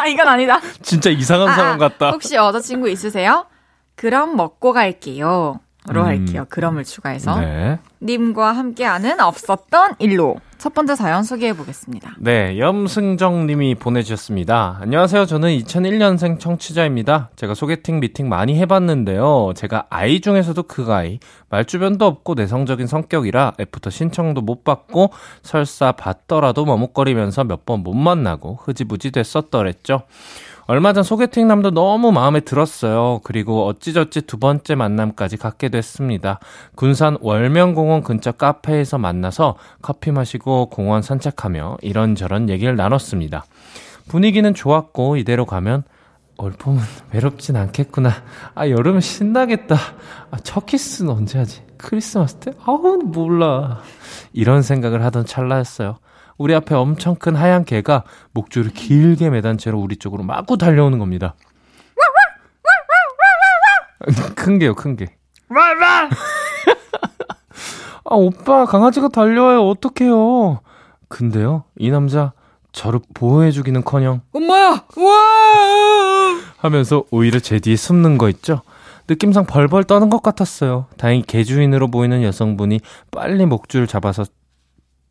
[0.00, 0.60] 아 이건 아니다.
[0.82, 2.10] 진짜 이상한 아, 사람 같다.
[2.10, 3.46] 혹시 여자친구 있으세요?
[3.94, 5.60] 그럼 먹고 갈게요.
[5.88, 6.46] 로 음, 할게요.
[6.48, 7.40] 그럼을 추가해서.
[7.40, 7.78] 네.
[8.02, 10.36] 님과 함께하는 없었던 일로.
[10.56, 12.14] 첫 번째 사연 소개해 보겠습니다.
[12.20, 14.78] 네, 염승정 님이 보내주셨습니다.
[14.80, 15.26] 안녕하세요.
[15.26, 17.30] 저는 2001년생 청취자입니다.
[17.34, 19.54] 제가 소개팅 미팅 많이 해봤는데요.
[19.56, 21.18] 제가 I 중에서도 극 I,
[21.48, 25.10] 말주변도 없고 내성적인 성격이라 애프터 신청도 못 받고
[25.42, 30.02] 설사 받더라도 머뭇거리면서 몇 번 못 만나고 흐지부지 됐었더랬죠.
[30.66, 33.20] 얼마 전 소개팅 남도 너무 마음에 들었어요.
[33.24, 36.38] 그리고 어찌저찌 두 번째 만남까지 갖게 됐습니다.
[36.76, 43.44] 군산 월명공원 근처 카페에서 만나서 커피 마시고 공원 산책하며 이런저런 얘기를 나눴습니다.
[44.08, 45.82] 분위기는 좋았고 이대로 가면
[46.38, 46.80] 올 봄은
[47.12, 48.10] 외롭진 않겠구나.
[48.54, 49.76] 아, 여름은 신나겠다.
[50.30, 51.62] 아, 첫 키스는 언제 하지?
[51.76, 52.52] 크리스마스 때?
[52.64, 53.80] 아우, 몰라.
[54.32, 55.98] 이런 생각을 하던 찰나였어요.
[56.38, 61.34] 우리 앞에 엄청 큰 하얀 개가 목줄을 길게 매단 채로 우리 쪽으로 마구 달려오는 겁니다.
[64.34, 65.06] 큰 개요, 큰 개.
[68.04, 69.66] 아, 오빠, 강아지가 달려와요.
[69.68, 70.60] 어떡해요.
[71.08, 72.32] 근데요, 이 남자,
[72.72, 74.22] 저를 보호해주기는 커녕.
[74.32, 74.84] 엄마야!
[74.96, 76.40] 와!
[76.58, 78.62] 하면서 오히려 제 뒤에 숨는 거 있죠?
[79.08, 80.86] 느낌상 벌벌 떠는 것 같았어요.
[80.96, 84.24] 다행히 개주인으로 보이는 여성분이 빨리 목줄을 잡아서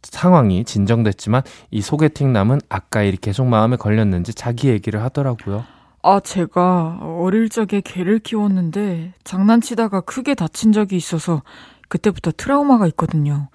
[0.04, 5.64] 상황이 진정됐지만 이 소개팅 남은 아까 일이 계속 마음에 걸렸는지 자기 얘기를 하더라고요.
[6.04, 11.44] 아, 제가 어릴 적에 개를 키웠는데 장난치다가 크게 다친 적이 있어서
[11.90, 13.50] 그때부터 트라우마가 있거든요.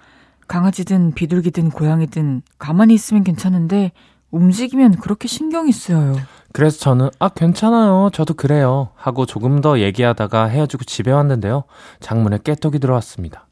[0.47, 3.91] 강아지든 비둘기든 고양이든 가만히 있으면 괜찮은데
[4.31, 6.15] 움직이면 그렇게 신경이 쓰여요.
[6.53, 8.09] 그래서 저는 아 괜찮아요.
[8.13, 8.89] 저도 그래요.
[8.95, 11.63] 하고 조금 더 얘기하다가 헤어지고 집에 왔는데요.
[11.99, 13.47] 장문에 깨톡이 들어왔습니다.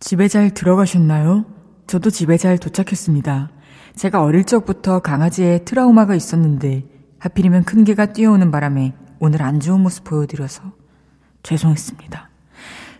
[0.00, 1.44] 집에 잘 들어가셨나요?
[1.90, 3.50] 저도 집에 잘 도착했습니다.
[3.96, 6.84] 제가 어릴 적부터 강아지에 트라우마가 있었는데
[7.18, 10.62] 하필이면 큰 개가 뛰어오는 바람에 오늘 안 좋은 모습 보여드려서
[11.42, 12.28] 죄송했습니다.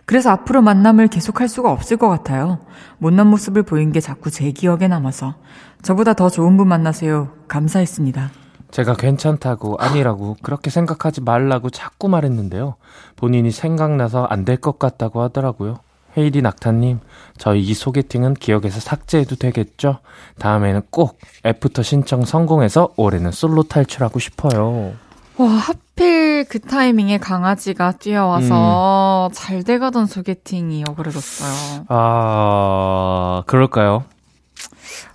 [0.03, 2.59] 그래서 앞으로 만남을 계속할 수가 없을 것 같아요.
[2.97, 5.35] 못난 모습을 보인 게 자꾸 제 기억에 남아서
[5.81, 7.29] 저보다 더 좋은 분 만나세요.
[7.47, 8.29] 감사했습니다.
[8.71, 12.75] 제가 괜찮다고 아니라고 그렇게 생각하지 말라고 자꾸 말했는데요.
[13.15, 15.77] 본인이 생각나서 안 될 것 같다고 하더라고요.
[16.17, 16.99] 헤이디 낙타님,
[17.37, 19.99] 저희 이 소개팅은 기억에서 삭제해도 되겠죠?
[20.39, 24.93] 다음에는 꼭 애프터 신청 성공해서 올해는 솔로 탈출하고 싶어요.
[25.37, 29.33] 와, 하필 그 타이밍에 강아지가 뛰어와서 음.
[29.33, 31.85] 잘 돼가던 소개팅이 억울해졌어요.
[31.87, 34.03] 아, 그럴까요?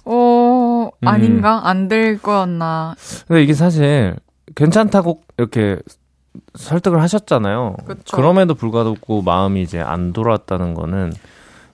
[0.05, 1.59] 어, 아닌가?
[1.59, 1.67] 음.
[1.67, 2.95] 안될 거였나?
[3.29, 4.17] 근데 이게 사실
[4.55, 5.79] 괜찮다고 이렇게
[6.57, 7.77] 설득을 하셨잖아요.
[7.87, 8.17] 그쵸.
[8.17, 11.13] 그럼에도 불구하고 마음이 이제 안 돌아왔다는 거는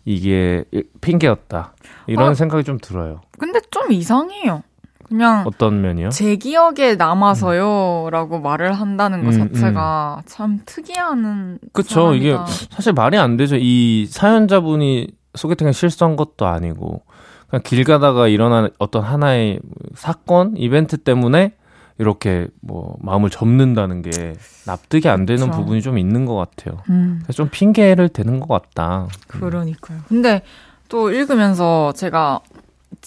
[0.04, 0.64] 이게
[1.00, 1.74] 핑계였다.
[2.06, 3.20] 이런 아, 생각이 좀 들어요.
[3.38, 4.62] 근데 좀 이상해요.
[5.04, 6.08] 그냥 어떤 면이요?
[6.08, 8.42] 제 기억에 남아서요라고 음.
[8.42, 10.22] 말을 한다는 것 음, 자체가 음.
[10.26, 12.36] 참 특이한 그쵸 이게
[12.70, 13.56] 사실 말이 안 되죠.
[13.58, 17.02] 이 사연자분이 소개팅에 실수한 것도 아니고
[17.48, 19.60] 그냥 길 가다가 일어난 어떤 하나의
[19.94, 21.52] 사건, 이벤트 때문에
[21.98, 24.34] 이렇게 뭐 마음을 접는다는 게
[24.66, 25.58] 납득이 안 되는 그쵸.
[25.60, 26.80] 부분이 좀 있는 것 같아요.
[26.90, 27.20] 음.
[27.22, 29.08] 그래서 좀 핑계를 대는 것 같다.
[29.28, 30.00] 그러니까요.
[30.08, 30.42] 근데
[30.88, 32.40] 또 읽으면서 제가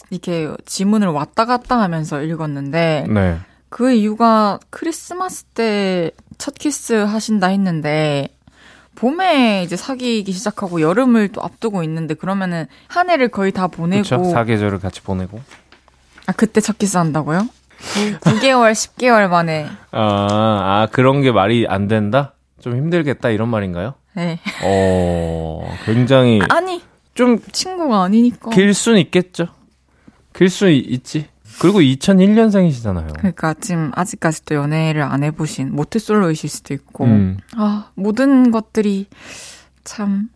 [0.10, 3.38] 이렇게 지문을 왔다 갔다 하면서 읽었는데 네.
[3.70, 8.30] 그 이유가 크리스마스 때 첫 키스 하신다 했는데
[8.96, 14.30] 봄에 이제 사귀기 시작하고 여름을 또 앞두고 있는데 그러면은 한 해를 거의 다 보내고 그렇죠.
[14.32, 15.42] 사계절을 같이 보내고.
[16.28, 17.48] 아 그때 첫 키스 한다고요?
[18.22, 22.34] 9, 개월 10개월 만에 아, 아 그런 게 말이 안 된다?
[22.60, 23.94] 좀 힘들겠다 이런 말인가요?
[24.16, 24.40] 네.
[24.64, 26.82] 어, 굉장히 아니
[27.14, 29.48] 좀 친구가 아니니까 길 순 있겠죠.
[30.36, 31.28] 길수 있지.
[31.62, 33.14] 그리고 2001년생이시잖아요.
[33.18, 37.38] 그러니까 지금 아직까지 도 연애를 안 해보신 모태솔로이실 수도 있고 음.
[37.56, 39.08] 아 모든 것들이
[39.86, 40.28] 참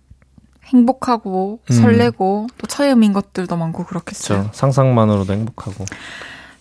[0.65, 1.75] 행복하고 음.
[1.75, 4.39] 설레고 또 처음인 것들도 많고 그렇겠어요.
[4.39, 4.53] 그렇죠.
[4.57, 5.83] 상상만으로도 행복하고.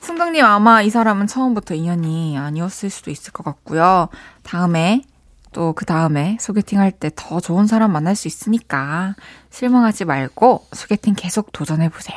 [0.09, 4.09] 승덕님 아마 이 사람은 처음부터 인연이 아니었을 수도 있을 것 같고요.
[4.42, 5.03] 다음에
[5.53, 9.14] 또 그 다음에 소개팅 할 때 더 좋은 사람 만날 수 있으니까
[9.51, 12.16] 실망하지 말고 소개팅 계속 도전해 보세요.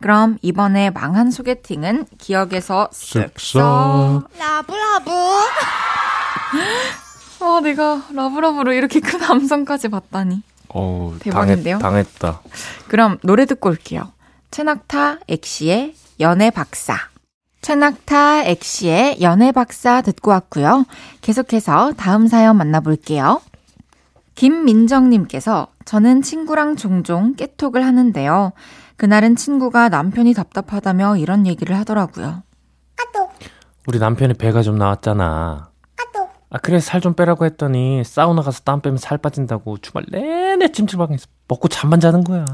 [0.00, 5.10] 그럼 이번에 망한 소개팅은 기억에서 쓱쓱 라브라브.
[7.44, 10.42] 와 내가 라브라브로 이렇게 큰 함성까지 봤다니.
[10.68, 11.78] 어우, 대박인데요?
[11.78, 12.40] 당했, 당했다.
[12.88, 14.12] 그럼 노래 듣고 올게요.
[14.50, 16.96] 최낙타 엑시의 연애 박사.
[17.60, 20.84] 최낙타 엑시의 연애 박사 듣고 왔고요.
[21.20, 23.40] 계속해서 다음 사연 만나볼게요.
[24.34, 28.52] 김민정님께서 저는 친구랑 종종 깨톡을 하는데요.
[28.96, 32.42] 그날은 친구가 남편이 답답하다며 이런 얘기를 하더라고요.
[33.86, 35.70] 우리 남편이 배가 좀 나왔잖아.
[36.50, 41.26] 아, 그래, 살 좀 빼라고 했더니, 사우나 가서 땀 빼면 살 빠진다고 주말 내내 찜질방에서
[41.46, 42.44] 먹고 잠만 자는 거야.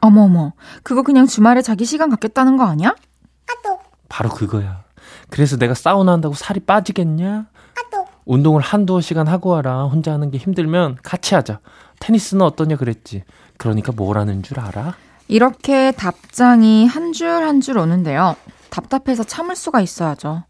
[0.00, 2.94] 어머어머, 그거 그냥 주말에 자기 시간 갖겠다는 거 아니야?
[4.10, 4.82] 바로 그거야.
[5.30, 7.46] 그래서 내가 사우나 한다고 살이 빠지겠냐?
[8.26, 9.84] 운동을 한두 시간 하고 와라.
[9.84, 11.60] 혼자 하는 게 힘들면 같이 하자.
[12.00, 13.24] 테니스는 어떠냐 그랬지.
[13.56, 14.94] 그러니까 뭘 하는 줄 알아?
[15.26, 18.36] 이렇게 답장이 한 줄 한 줄 오는데요.
[18.68, 20.44] 답답해서 참을 수가 있어야죠.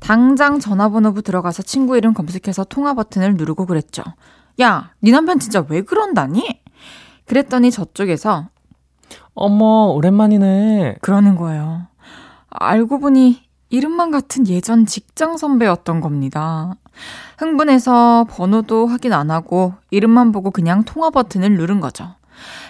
[0.00, 4.02] 당장 전화번호부 들어가서 친구 이름 검색해서 통화 버튼을 누르고 그랬죠.
[4.60, 6.62] 야, 네 남편 진짜 왜 그런다니?
[7.26, 8.48] 그랬더니 저쪽에서
[9.34, 10.96] 어머, 오랜만이네.
[11.00, 11.86] 그러는 거예요.
[12.50, 16.74] 알고 보니 이름만 같은 예전 직장 선배였던 겁니다.
[17.38, 22.14] 흥분해서 번호도 확인 안 하고 이름만 보고 그냥 통화 버튼을 누른 거죠.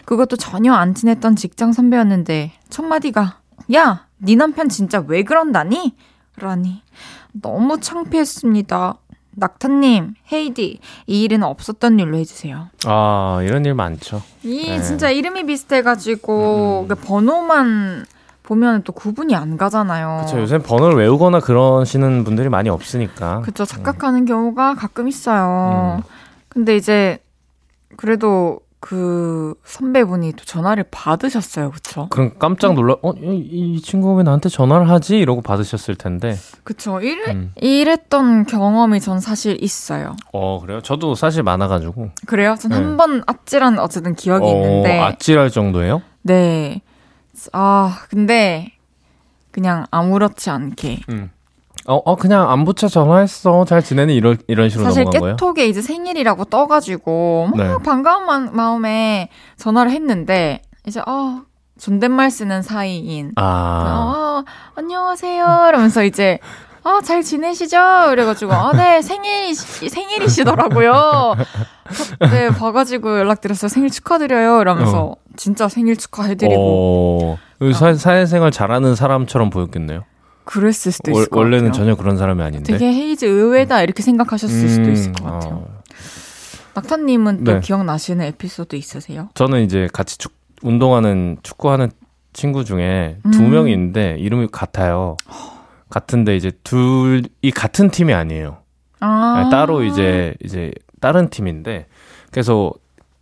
[0.04, 3.38] 그것도 전혀 안 친했던 직장 선배였는데 첫마디가
[3.74, 5.94] 야, 네 남편 진짜 왜 그런다니?
[6.36, 6.82] 라니
[7.32, 8.98] 너무 창피했습니다.
[9.32, 12.68] 낙타님, 헤이디, 이 일은 없었던 일로 해주세요.
[12.84, 14.22] 아, 이런 일 많죠.
[14.42, 14.82] 이 네.
[14.82, 16.88] 진짜 이름이 비슷해가지고 음.
[16.88, 18.04] 그 번호만
[18.42, 20.24] 보면 또 구분이 안 가잖아요.
[20.24, 23.42] 그쵸, 요새 번호를 외우거나 그러시는 분들이 많이 없으니까.
[23.42, 25.98] 그쵸, 착각하는 경우가 가끔 있어요.
[25.98, 26.02] 음.
[26.48, 27.18] 근데 이제
[27.96, 32.08] 그래도 그 선배분이 또 전화를 받으셨어요, 그쵸?
[32.10, 33.36] 그럼 깜짝 놀라, 어, 이,
[33.76, 35.18] 이 친구가 왜 나한테 전화를 하지?
[35.18, 36.34] 이러고 받으셨을 텐데.
[36.64, 36.98] 그쵸.
[37.00, 37.52] 이래, 음.
[37.60, 40.16] 이랬던 경험이 전 사실 있어요.
[40.32, 40.80] 어, 그래요?
[40.80, 42.10] 저도 사실 많아가지고.
[42.26, 42.56] 그래요?
[42.58, 42.76] 전 네.
[42.78, 44.98] 한번 아찔한 어쨌든 기억이 어, 있는데.
[44.98, 46.00] 아찔할 정도예요?
[46.22, 46.80] 네.
[47.52, 48.72] 아, 근데
[49.50, 51.00] 그냥 아무렇지 않게.
[51.08, 51.30] 음.
[51.86, 53.64] 어, 어, 그냥 안부처 전화했어.
[53.64, 54.14] 잘 지내니?
[54.14, 55.36] 이런, 이런 식으로 사실 넘어간 거예요?
[55.36, 57.76] 깨톡에 이제 생일이라고 떠가지고 막 네.
[57.82, 61.42] 반가운 마, 마음에 전화를 했는데 이제 어
[61.78, 66.38] 존댓말 쓰는 사이인 아, 어, 안녕하세요 이러면서 이제
[66.82, 67.76] 어, 잘 지내시죠?
[68.12, 71.34] 이래가지고, 아, 네, 생일, 생일이시더라고요.
[72.32, 73.68] 네, 봐가지고 연락드렸어요.
[73.68, 74.62] 생일 축하드려요.
[74.62, 80.04] 이러면서, 진짜 생일 축하해드리고, 어, 그 사, 사회생활 잘하는 사람처럼 보였겠네요.
[80.44, 81.84] 그랬을 수도 월- 있을 것 원래는 같아요.
[81.84, 82.72] 전혀 그런 사람이 아닌데.
[82.72, 85.52] 되게 헤이즈 의외다, 이렇게 생각하셨을 수도 음, 있을 것 같아요.
[85.54, 85.80] 어.
[86.74, 87.60] 낙타님은 또 네.
[87.60, 89.28] 기억나시는 에피소드 있으세요?
[89.34, 90.32] 저는 이제 같이 축,
[90.62, 91.90] 운동하는 축구하는
[92.32, 93.50] 친구 중에 두 음.
[93.50, 95.16] 명이 있는데 이름이 같아요.
[95.88, 98.58] 같은데 이제 둘이 같은 팀이 아니에요.
[99.00, 99.48] 아.
[99.50, 101.86] 따로 이제 이제 다른 팀인데
[102.30, 102.72] 그래서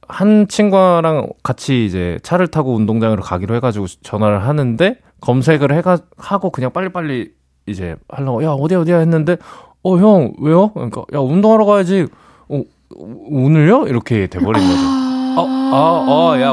[0.09, 6.73] 한 친구랑 같이 이제 차를 타고 운동장으로 가기로 해가지고 전화를 하는데 검색을 해가 하고 그냥
[6.73, 7.31] 빨리빨리
[7.67, 9.37] 이제 하려고 야 어디야 어디야 했는데
[9.83, 10.73] 어 형 왜요?
[10.73, 12.07] 그러니까 야 운동하러 가야지.
[12.49, 13.87] 어 오늘요?
[13.87, 14.81] 이렇게 돼버린 거죠.
[15.41, 16.53] 어, 아, 어, 야,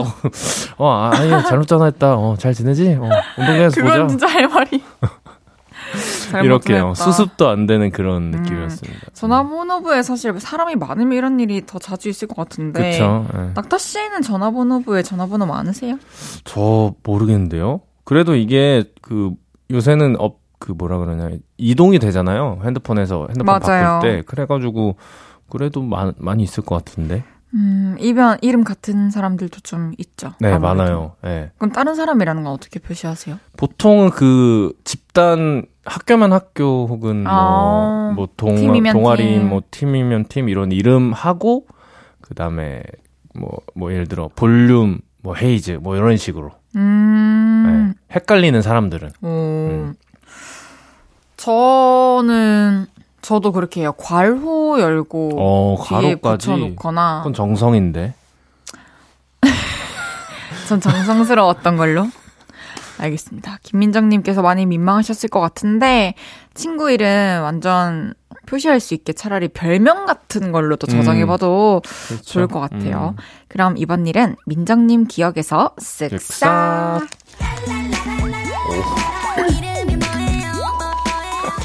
[0.78, 2.16] 어, 아, 아니, 잘못 전화했다.
[2.18, 2.90] 어, 잘 지내지?
[3.00, 4.08] 어, 운동장에서 그건 보자.
[4.08, 4.84] 진짜 할 말이.
[6.44, 6.94] 이렇게요.
[6.96, 8.42] 수습도 안 되는 그런 음.
[8.42, 9.12] 느낌이었습니다.
[9.14, 12.92] 전화번호부에 사실 사람이 많으면 이런 일이 더 자주 있을 것 같은데.
[12.92, 13.28] 그쵸.
[13.36, 13.52] 예.
[13.54, 15.98] 낙타 씨는 전화번호부에 전화번호 많으세요?
[16.44, 17.82] 저 모르겠는데요.
[18.04, 19.32] 그래도 이게 그
[19.72, 22.60] 요새는 업 그 뭐라 그러냐 이동이 되잖아요.
[22.64, 24.00] 핸드폰에서 핸드폰 맞아요.
[24.00, 24.96] 바꿀 때 그래가지고
[25.50, 27.24] 그래도 많, 많이 있을 것 같은데.
[27.56, 30.34] 음, 이변 이름 같은 사람들도 좀 있죠.
[30.42, 30.62] 네 아무래도.
[30.76, 31.16] 많아요.
[31.26, 31.52] 예.
[31.58, 33.40] 그럼 다른 사람이라는 건 어떻게 표시하세요?
[33.58, 38.56] 보통은 그 집단 학교면 학교 혹은 아, 뭐, 뭐 동,
[38.92, 39.50] 동아리 팀.
[39.50, 41.66] 뭐 팀이면 팀 이런 이름 하고
[42.22, 42.84] 그다음에
[43.36, 48.16] 뭐뭐 예를 들어 볼륨 뭐 헤이즈 뭐 이런 식으로 음, 네.
[48.16, 49.94] 헷갈리는 사람들은 오.
[51.38, 52.88] 저는
[53.26, 53.92] 저도 그렇게 해요.
[53.94, 58.14] 괄호 열고 어 뒤에 가로까지 붙여놓거나 그건 정성인데
[60.70, 62.08] 전 정성스러웠던 걸로.
[63.00, 63.58] 알겠습니다.
[63.64, 66.14] 김민정님께서 많이 민망하셨을 것 같은데
[66.54, 68.14] 친구 이름 완전
[68.46, 72.24] 표시할 수 있게 차라리 별명 같은 걸로 또 저장해봐도 그렇죠.
[72.24, 73.16] 좋을 것 같아요.
[73.18, 73.24] 음.
[73.48, 77.08] 그럼 이번 일은 민정님 기억에서 쓱싹.
[78.70, 79.15] 쓱싹.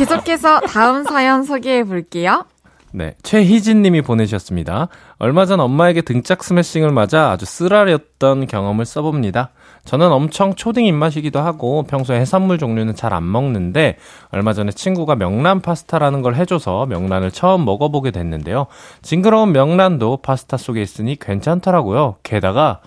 [0.00, 2.46] 계속해서 다음 사연 소개해 볼게요.
[2.92, 4.88] 네, 최희진 님이 보내주셨습니다.
[5.18, 9.50] 얼마 전 엄마에게 등짝 스매싱을 맞아 아주 쓰라렸던 경험을 써봅니다.
[9.84, 13.98] 저는 엄청 초딩 입맛이기도 하고 평소에 해산물 종류는 잘 안 먹는데
[14.30, 18.66] 얼마 전에 친구가 명란 파스타라는 걸 해줘서 명란을 처음 먹어보게 됐는데요.
[19.02, 22.16] 징그러운 명란도 파스타 속에 있으니 괜찮더라고요.
[22.22, 22.80] 게다가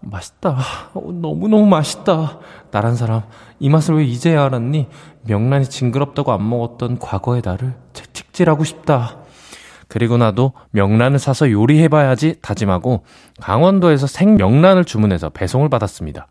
[0.00, 0.56] 맛있다.
[0.94, 2.38] 어, 너무너무 맛있다.
[2.70, 3.22] 나란 사람,
[3.58, 4.86] 이 맛을 왜 이제야 알았니?
[5.28, 9.18] 명란이 징그럽다고 안 먹었던 과거의 나를 채찍질하고 싶다.
[9.86, 13.04] 그리고 나도 명란을 사서 요리해봐야지 다짐하고
[13.40, 16.26] 강원도에서 생 명란을 주문해서 배송을 받았습니다.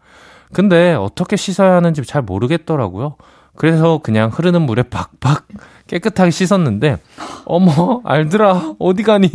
[0.53, 3.15] 근데 어떻게 씻어야 하는지 잘 모르겠더라고요.
[3.55, 5.47] 그래서 그냥 흐르는 물에 박박
[5.87, 6.97] 깨끗하게 씻었는데,
[7.45, 9.29] 어머, 알들아, 어디 가니?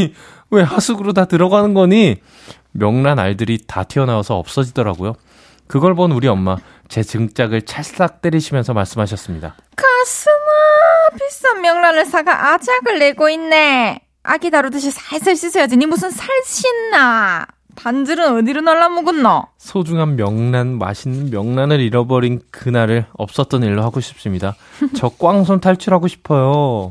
[0.50, 2.16] 왜 하수구로 다 들어가는 거니?
[2.70, 5.14] 명란 알들이 다 튀어나와서 없어지더라고요.
[5.66, 6.56] 그걸 본 우리 엄마,
[6.93, 9.55] 제 등짝을 찰싹 때리시면서 말씀하셨습니다.
[9.76, 13.99] 가슴아, 비싼 명란을 사가 아작을 내고 있네.
[14.22, 15.78] 아기 다루듯이 살살 씻어야지.
[15.78, 17.47] 니 무슨 살 씻나?
[17.76, 19.47] 반질은 어디로 날라먹었노?
[19.57, 24.55] 소중한 명란, 맛있는 명란을 잃어버린 그날을 없었던 일로 하고 싶습니다.
[24.95, 26.90] 저 꽝손 탈출하고 싶어요.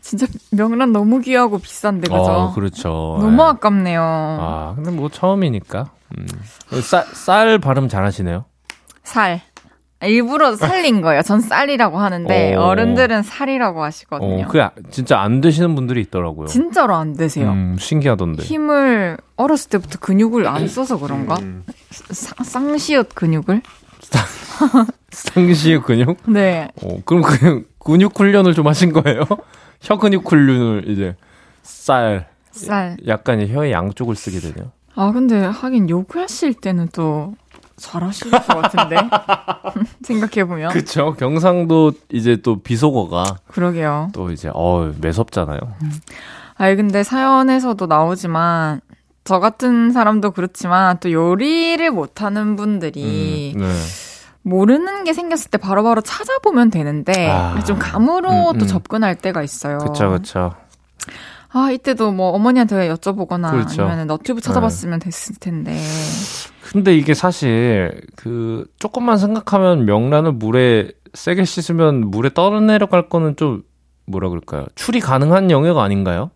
[0.00, 2.14] 진짜 명란 너무 귀하고 비싼데, 그죠?
[2.16, 3.18] 어, 그렇죠.
[3.20, 3.46] 너무 예.
[3.48, 4.00] 아깝네요.
[4.00, 5.90] 아, 근데 뭐 처음이니까.
[6.16, 6.26] 음.
[6.80, 8.46] 쌀, 쌀 발음 잘하시네요.
[9.04, 9.40] 살.
[10.02, 11.22] 일부러 살린 거예요.
[11.22, 12.60] 전 쌀이라고 하는데 오.
[12.60, 14.44] 어른들은 살이라고 하시거든요.
[14.44, 16.46] 어, 그 진짜 안 되시는 분들이 있더라고요.
[16.48, 17.50] 진짜로 안 되세요.
[17.52, 18.42] 음, 신기하던데.
[18.42, 21.36] 힘을 어렸을 때부터 근육을 안 써서 그런가?
[21.36, 21.64] 음.
[21.90, 23.62] 쌍- 쌍시옷 근육을?
[25.10, 26.18] 상시의 근육?
[26.26, 26.68] 네.
[26.82, 29.22] 어, 그럼 그 근육 훈련을 좀 하신 거예요?
[29.80, 31.16] 혀 근육 훈련을 이제
[31.62, 32.96] 쌀, 쌀.
[33.06, 34.70] 약간 혀의 양쪽을 쓰게 되네요.
[34.96, 37.34] 아, 근데 하긴 요구하실 때는 또
[37.76, 38.96] 잘하실 것 같은데.
[40.02, 40.70] 생각해 보면.
[40.70, 41.14] 그, 그쵸.
[41.18, 45.58] 경상도 이제 또 비속어가 러게요 또 이제, 어 매섭잖아요.
[46.56, 48.80] 아니, 근데 사연에서도 나오지만,
[49.24, 53.72] 저 같은 사람도 그렇지만, 또 요리를 못하는 분들이, 음, 네.
[54.42, 57.58] 모르는 게 생겼을 때 바로바로 찾아보면 되는데, 아.
[57.64, 58.68] 좀 감으로 음, 또 음.
[58.68, 59.78] 접근할 때가 있어요.
[59.78, 60.52] 그쵸, 그쵸.
[61.56, 63.84] 아, 이때도 뭐 어머니한테 여쭤보거나 그렇죠.
[63.86, 65.80] 아니면 너튜브 찾아봤으면 됐을 텐데.
[66.74, 73.62] 근데 이게 사실 그 조금만 생각하면 명란을 물에 세게 씻으면 물에 떠내려갈 거는 좀
[74.06, 74.66] 뭐라 그럴까요?
[74.74, 76.32] 추리 가능한 영역 아닌가요?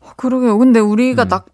[0.00, 0.56] 어, 그러게요.
[0.56, 1.28] 근데 우리가 음.
[1.28, 1.44] 낙,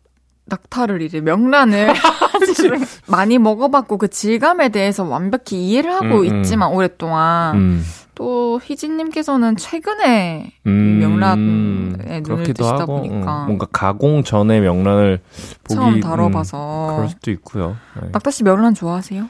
[0.44, 1.94] 낙타를 이제 명란을
[3.10, 6.36] 많이 먹어봤고 그 질감에 대해서 완벽히 이해를 하고 음, 음.
[6.36, 7.84] 있지만 오랫동안 음.
[8.16, 15.20] 또 희진님께서는 최근에 음, 명란에 눈을 뜨시다 하고, 보니까 음, 뭔가 가공 전에 명란을
[15.64, 16.94] 보기 처음 음, 다뤄봐서.
[16.96, 17.76] 그럴 수도 있고요.
[18.00, 18.08] 네.
[18.12, 19.28] 낙타 씨 명란 좋아하세요?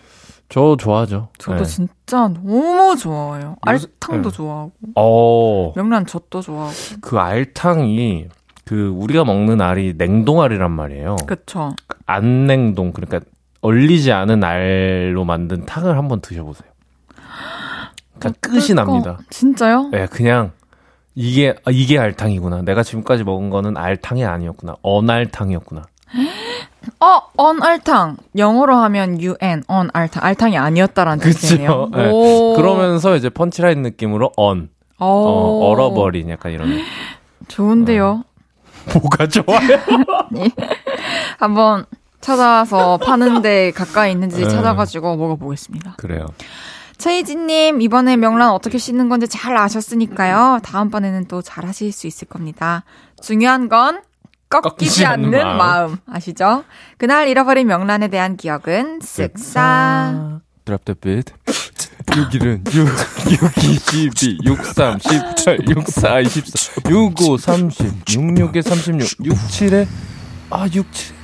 [0.49, 1.29] 저 좋아하죠.
[1.39, 1.65] 저도 네.
[1.65, 3.57] 진짜 너무 좋아해요.
[3.63, 4.37] 알탕도 네.
[4.37, 6.73] 좋아하고 어, 명란 젓도 좋아하고.
[7.01, 8.29] 그 알탕이
[8.65, 11.17] 그 우리가 먹는 알이 냉동알이란 말이에요.
[11.27, 11.75] 그쵸.
[12.07, 13.21] 안 냉동 그러니까
[13.63, 16.71] 얼리지 않은 알로 만든 탕을 한번 드셔보세요.
[18.19, 18.75] 그러니까 끝이?
[18.75, 19.19] 납니다.
[19.31, 19.89] 진짜요?
[19.91, 20.53] 네, 그냥
[21.15, 22.63] 이게 아, 이게 알탕이구나.
[22.63, 24.77] 내가 지금까지 먹은 거는 알탕이 아니었구나.
[24.83, 25.83] 언알탕이었구나.
[27.01, 28.17] 어, 언알탕.
[28.37, 30.23] 영어로 하면 UN, 언알탕.
[30.23, 31.39] 알탕이 아니었다라는 그쵸.
[31.39, 31.89] 뜻이네요.
[31.93, 32.09] 네.
[32.13, 32.55] 오.
[32.57, 34.69] 그러면서 이제 펀치라인 느낌으로 언,
[35.01, 35.05] 오.
[35.05, 36.69] 어, 얼어버린 약간 이런.
[37.49, 38.25] 좋은데요.
[38.93, 39.81] 뭐가 좋아요?
[41.39, 41.87] 한번
[42.21, 44.49] 찾아서 파는데 가까이 있는지 네.
[44.49, 45.95] 찾아가지고 먹어보겠습니다.
[45.97, 46.27] 그래요.
[46.99, 50.61] 최희진님, 이번에 명란 어떻게 씻는 건지 잘 아셨으니까요.
[50.63, 52.85] 다음번에는 또 잘 하실 수 있을 겁니다.
[53.23, 54.01] 중요한 건
[54.49, 55.57] 꺾이지, 않는 마음.
[55.59, 55.97] 마음.
[56.11, 56.65] 아시죠?
[56.99, 60.41] 그날 잃어버린 명란에 대한 기억은 쓱싹.
[60.65, 61.25] 드랍 더 빛.
[62.07, 62.87] 6일은 6,
[63.43, 68.21] 6, 22, 6, 3, 17, 6, 4, 24, 6, 5, 30, 6,
[68.53, 69.87] 6에 36, 6, 7에,
[70.51, 71.15] 아, 6, 7,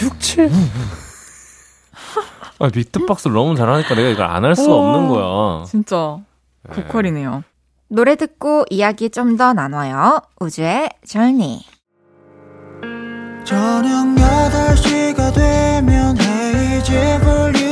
[0.00, 0.50] 6, 7.
[2.60, 4.74] 아, 비트박스를 너무 잘하니까 내가 이걸 안 할 수가.
[4.74, 5.64] 없는 거야.
[5.66, 6.18] 진짜
[6.72, 7.42] 고퀄이네요.
[7.88, 10.20] 노래 듣고 이야기 좀 더 나눠요.
[10.40, 11.60] 우주의 journey.
[13.44, 17.63] 저녁 8시가 되면 헤이즈 볼륨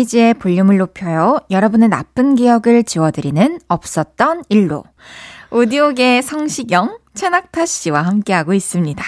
[0.00, 1.40] 헤이지의 볼륨을 높여요.
[1.50, 4.84] 여러분의 나쁜 기억을 지워드리는 없었던 일로.
[5.50, 9.04] 오디오계의 성시경, 최낙타 씨와 함께하고 있습니다.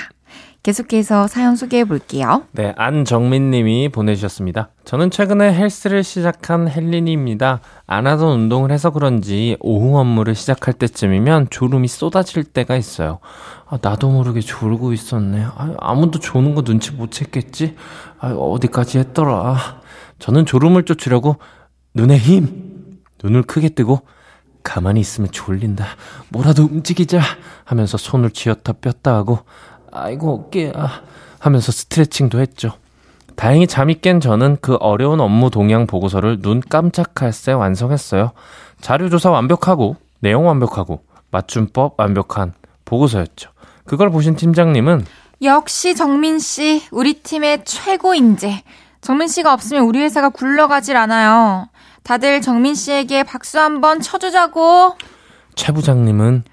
[0.62, 2.44] 계속해서 사연 소개해 볼게요.
[2.52, 4.68] 네, 안정민 님이 보내주셨습니다.
[4.84, 7.60] 저는 최근에 헬스를 시작한 헬린이입니다.
[7.86, 13.18] 안 하던 운동을 해서 그런지 오후 업무를 시작할 때쯤이면 졸음이 쏟아질 때가 있어요.
[13.66, 15.42] 아, 나도 모르게 졸고 있었네.
[15.56, 17.74] 아, 아무도 조는 거 눈치 못 챘겠지?
[18.20, 19.81] 아, 어디까지 했더라.
[20.22, 21.36] 저는 졸음을 쫓으려고
[21.94, 23.00] 눈에 힘!
[23.24, 24.02] 눈을 크게 뜨고
[24.62, 25.84] 가만히 있으면 졸린다.
[26.28, 27.20] 뭐라도 움직이자
[27.64, 29.40] 하면서 손을 쥐었다 뺐다 하고
[29.90, 30.72] 아이고 어깨야
[31.40, 32.70] 하면서 스트레칭도 했죠.
[33.34, 38.30] 다행히 잠이 깬 저는 그 어려운 업무 동향 보고서를 눈 깜짝할 새 완성했어요.
[38.80, 41.02] 자료 조사 완벽하고 내용 완벽하고
[41.32, 42.52] 맞춤법 완벽한
[42.84, 43.50] 보고서였죠.
[43.84, 45.04] 그걸 보신 팀장님은
[45.42, 48.62] 역시 정민 씨, 우리 팀의 최고 인재.
[49.02, 51.68] 정민 씨가 없으면 우리 회사가 굴러가질 않아요.
[52.04, 54.96] 다들 정민 씨에게 박수 한번 쳐주자고.
[55.56, 56.44] 최 부장님은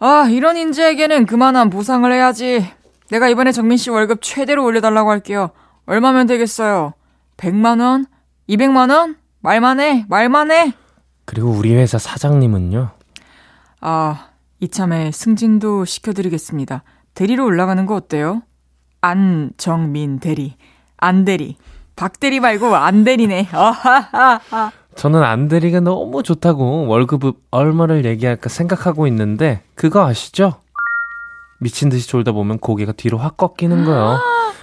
[0.00, 2.68] 아, 이런 인재에게는 그만한 보상을 해야지.
[3.08, 5.50] 내가 이번에 정민 씨 월급 최대로 올려달라고 할게요.
[5.86, 6.92] 얼마면 되겠어요?
[7.36, 8.06] 100만 원?
[8.48, 9.16] 200만 원?
[9.40, 10.74] 말만 해, 말만 해.
[11.24, 12.90] 그리고 우리 회사 사장님은요.
[13.80, 14.28] 아,
[14.58, 16.82] 이참에 승진도 시켜드리겠습니다.
[17.14, 18.42] 대리로 올라가는 거 어때요?
[19.00, 20.56] 안정민 대리.
[20.96, 21.56] 안 대리.
[21.96, 23.48] 박 대리 말고 안 대리네.
[23.52, 24.70] 아하하하.
[24.96, 30.54] 저는 안대리가 너무 좋다고 월급 얼마를 얘기할까 생각하고 있는데 그거 아시죠?
[31.58, 34.18] 미친 듯이 졸다 보면 고개가 뒤로 확 꺾이는 거예요.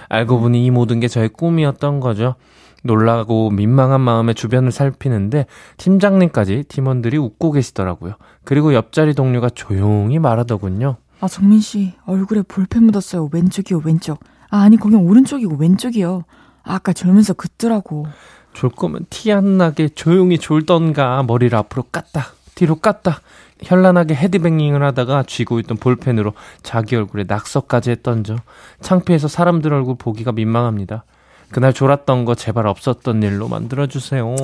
[0.08, 2.36] 알고 보니 이 모든 게 저의 꿈이었던 거죠.
[2.84, 5.46] 놀라고 민망한 마음에 주변을 살피는데
[5.78, 8.14] 팀장님까지 팀원들이 웃고 계시더라고요.
[8.44, 10.96] 그리고 옆자리 동료가 조용히 말하더군요.
[11.20, 13.30] 아, 정민 씨, 얼굴에 볼펜 묻었어요.
[13.32, 14.20] 왼쪽이요, 왼쪽.
[14.50, 16.24] 아, 아니, 거긴 오른쪽이고 왼쪽이요.
[16.64, 18.06] 아, 아까 졸면서 긋더라고.
[18.52, 22.22] 졸 거면 티 안 나게 조용히 졸던가 머리를 앞으로 깠다
[22.54, 23.16] 뒤로 깠다
[23.62, 28.36] 현란하게 헤드뱅잉을 하다가 쥐고 있던 볼펜으로 자기 얼굴에 낙서까지 했던죠
[28.80, 31.02] 창피해서 사람들 얼굴 보기가 민망합니다
[31.50, 34.34] 그날 졸았던 거 제발 없었던 일로 만들어주세요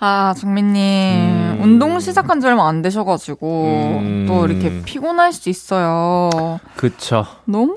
[0.00, 0.82] 아, 정민님.
[0.82, 1.58] 음.
[1.62, 3.64] 운동 시작한 지 얼마 안 되셔가지고,
[4.00, 4.24] 음.
[4.28, 6.30] 또 이렇게 피곤할 수 있어요.
[6.76, 7.74] 그쵸 너무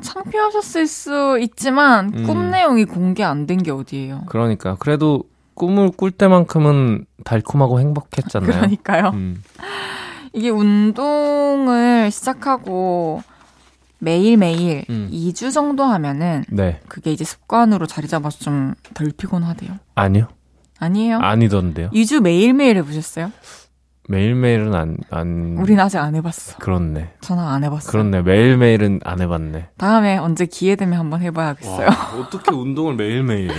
[0.00, 2.22] 창피하셨을 수 있지만, 음.
[2.26, 4.22] 꿈 내용이 공개 안 된 게 어디예요.
[4.26, 5.24] 그러니까 그래도
[5.54, 9.10] 꿈을 꿀 때만큼은 달콤하고 행복했잖아요 그러니까요.
[9.14, 9.42] 음.
[10.32, 13.22] 이게 운동을 시작하고
[13.98, 15.08] 매일매일 음.
[15.12, 19.72] 2주 정도 하면은 네 그게 이제 습관으로 자리 잡아서 좀 덜 피곤하대요.
[19.96, 20.28] 아니요
[20.78, 21.18] 아니에요?
[21.18, 23.32] 아니던데요 2주 매일매일 해보셨어요?
[24.10, 26.56] 매일매일은 안, 안 우린 아직 안 해봤어.
[26.58, 27.90] 그렇네 저는 안 해봤어요.
[27.90, 31.88] 그렇네 매일매일은 안 해봤네 다음에 언제 기회 되면 한번 해봐야겠어요.
[32.18, 33.54] 어떻게 운동을 매일매일 해?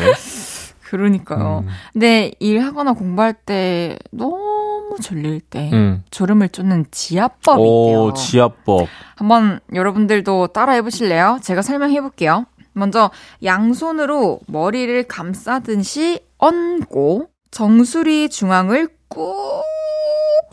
[0.89, 1.63] 그러니까요.
[1.65, 1.69] 음.
[1.93, 6.03] 근데 일하거나 공부할 때 너무 졸릴 때 음.
[6.09, 8.03] 졸음을 쫓는 지압법이 있대요.
[8.05, 8.87] 오, 지압법.
[9.17, 11.39] 한번 여러분들도 따라 해보실래요?
[11.43, 12.45] 제가 설명해 볼게요.
[12.73, 13.11] 먼저
[13.43, 19.63] 양손으로 머리를 감싸듯이 얹고 정수리 중앙을 꾹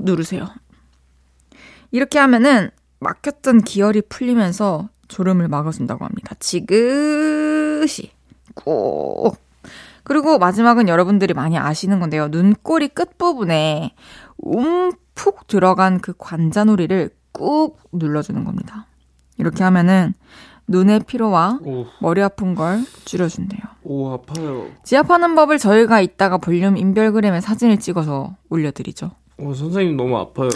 [0.01, 0.49] 누르세요.
[1.91, 2.71] 이렇게 하면은
[3.01, 6.35] 막혔던 기혈이 풀리면서 졸음을 막아준다고 합니다.
[6.41, 8.11] 지그시
[8.55, 9.37] 꾹.
[10.03, 12.29] 그리고 마지막은 여러분들이 많이 아시는 건데요.
[12.29, 13.95] 눈꼬리 끝부분에
[14.39, 18.87] 움푹 들어간 그 관자놀이를 꾹 눌러주는 겁니다.
[19.37, 20.15] 이렇게 하면은
[20.69, 23.61] 눈의 피로와 오, 머리 아픈 걸 줄여준대요.
[23.85, 24.69] 오 아파요.
[24.85, 29.11] 지압하는 법을 저희가 이따가 볼륨 인별그램에 사진을 찍어서 올려드리죠.
[29.39, 30.49] 어, 선생님 너무 아파요.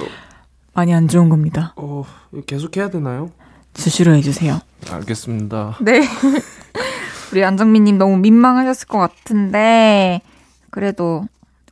[0.72, 1.74] 많이 안 좋은 겁니다.
[1.76, 2.04] 어,
[2.46, 3.30] 계속 해야 되나요?
[3.74, 4.60] 수시로 해주세요.
[4.90, 5.76] 알겠습니다.
[5.82, 6.00] 네.
[7.32, 10.20] 우리 안정민님 너무 민망하셨을 것 같은데,
[10.70, 11.24] 그래도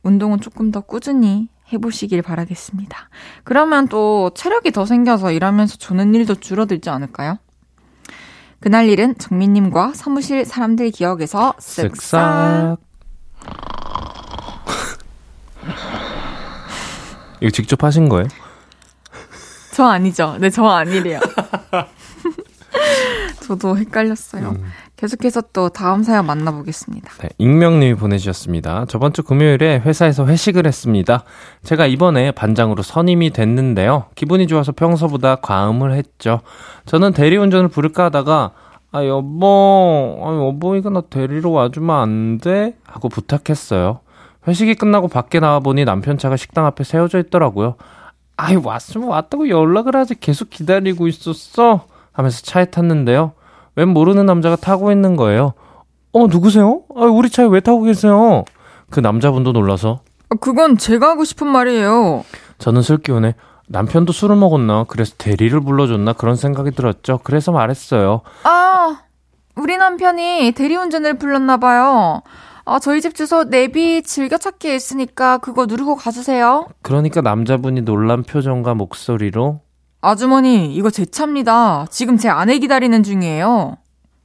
[0.03, 3.09] 운동은 조금 더 꾸준히 해보시길 바라겠습니다.
[3.43, 7.37] 그러면 또 체력이 더 생겨서 일하면서 조는 일도 줄어들지 않을까요?
[8.59, 11.91] 그날 일은 정민님과 사무실 사람들 기억에서 쓱싹.
[11.93, 12.77] 쓱싹.
[17.41, 18.27] 이거 직접 하신 거예요?
[19.73, 20.37] 저 아니죠.
[20.39, 21.19] 네, 저 아니래요.
[23.41, 24.49] 저도 헷갈렸어요.
[24.49, 24.65] 음.
[24.97, 27.09] 계속해서 또 다음 사연 만나보겠습니다.
[27.21, 28.85] 네, 익명님이 보내주셨습니다.
[28.89, 31.23] 저번 주 금요일에 회사에서 회식을 했습니다.
[31.63, 34.07] 제가 이번에 반장으로 선임이 됐는데요.
[34.15, 36.41] 기분이 좋아서 평소보다 과음을 했죠.
[36.85, 38.51] 저는 대리운전을 부를까 하다가
[38.91, 42.75] 아 여보, 아 여보 이거 나 데리러 와주면 안 돼?
[42.83, 44.01] 하고 부탁했어요.
[44.47, 47.75] 회식이 끝나고 밖에 나와보니 남편 차가 식당 앞에 세워져 있더라고요.
[48.37, 53.33] 아이 왔으면 왔다고 연락을 하지 계속 기다리고 있었어 하면서 차에 탔는데요.
[53.75, 55.53] 웬 모르는 남자가 타고 있는 거예요.
[56.13, 56.81] 어, 누구세요?
[56.95, 58.45] 아, 우리 차에 왜 타고 계세요?
[58.89, 62.23] 그 남자분도 놀라서 아, 그건 제가 하고 싶은 말이에요.
[62.57, 63.35] 저는 술 기운에
[63.67, 67.19] 남편도 술을 먹었나 그래서 대리를 불러줬나 그런 생각이 들었죠.
[67.23, 68.21] 그래서 말했어요.
[68.43, 69.01] 아,
[69.55, 72.21] 우리 남편이 대리운전을 불렀나봐요.
[72.71, 76.67] 아, 저희 집 주소 내비 즐겨찾기에 있으니까 그거 누르고 가주세요.
[76.83, 79.61] 그러니까 남자분이 놀란 표정과 목소리로
[80.01, 81.87] 아주머니, 이거 제 차입니다.
[81.89, 83.77] 지금 제 아내 기다리는 중이에요.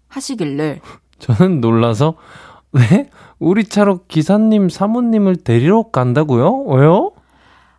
[0.09, 0.81] 하시길래.
[1.19, 2.15] 저는 놀라서
[2.73, 3.09] 네?
[3.39, 6.65] 우리 차로 기사님 사모님을 데리러 간다고요?
[6.65, 7.13] 왜요?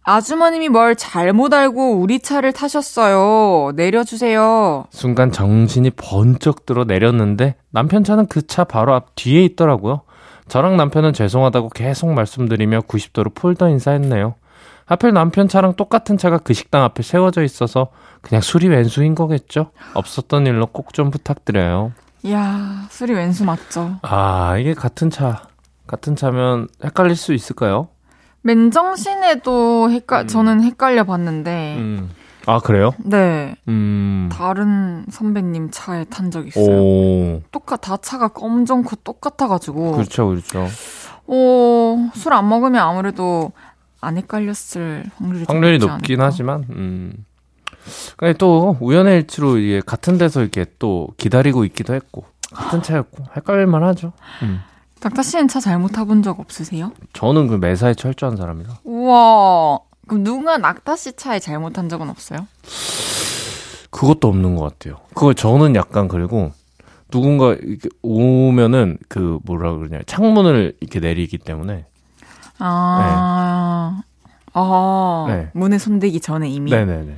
[0.03, 3.71] 아주머님이 뭘 잘못 알고 우리 차를 타셨어요.
[3.75, 4.85] 내려주세요.
[4.89, 10.01] 순간 정신이 번쩍 들어 내렸는데 남편 차는 그 차 바로 앞 뒤에 있더라고요.
[10.47, 14.35] 저랑 남편은 죄송하다고 계속 말씀드리며 90도로 폴더 인사했네요.
[14.85, 17.87] 하필 남편 차랑 똑같은 차가 그 식당 앞에 세워져 있어서
[18.21, 19.71] 그냥 술이 왼수인 거겠죠?
[19.95, 21.93] 없었던 일로 꼭 좀 부탁드려요.
[22.23, 23.97] 이야, 술이 왼수 맞죠?
[24.03, 25.43] 아, 이게 같은 차.
[25.87, 27.87] 같은 차면 헷갈릴 수 있을까요?
[28.41, 30.27] 맨정신에도 헷갈, 음.
[30.27, 32.09] 저는 헷갈려 봤는데, 음.
[32.47, 32.91] 아, 그래요?
[32.99, 33.55] 네.
[33.67, 34.29] 음.
[34.31, 36.65] 다른 선배님 차에 탄 적 있어요.
[36.81, 37.41] 오.
[37.51, 40.67] 똑같, 다 차가 검정코 똑같아가지고, 그렇죠, 그렇죠.
[41.27, 43.51] 어, 술 안 먹으면 아무래도
[44.01, 46.25] 안 헷갈렸을 확률이 좀 확률이 높긴 않을까?
[46.25, 47.25] 하지만, 음.
[48.17, 53.83] 근데 또 우연의 일치로 이게 같은 데서 이렇게 또 기다리고 있기도 했고 같은 차였고 헷갈릴만
[53.83, 54.11] 하죠.
[54.41, 54.61] 음.
[54.99, 56.91] 닥터 씨는 차 잘못 타본 적 없으세요?
[57.13, 58.69] 저는 그 매사에 철저한 사람이라.
[58.85, 59.79] 우와.
[60.07, 62.47] 그럼 누군가 낙타 씨 차에 잘못한 적은 없어요?
[63.89, 64.97] 그것도 없는 것 같아요.
[65.13, 66.51] 그거 저는 약간 그리고
[67.09, 71.85] 누군가 이렇게 오면은 그 뭐라 그러냐 창문을 이렇게 내리기 때문에
[72.57, 74.01] 아,
[74.53, 75.49] 아, 네.
[75.53, 76.71] 문에 손대기 전에 이미.
[76.71, 77.17] 네네네.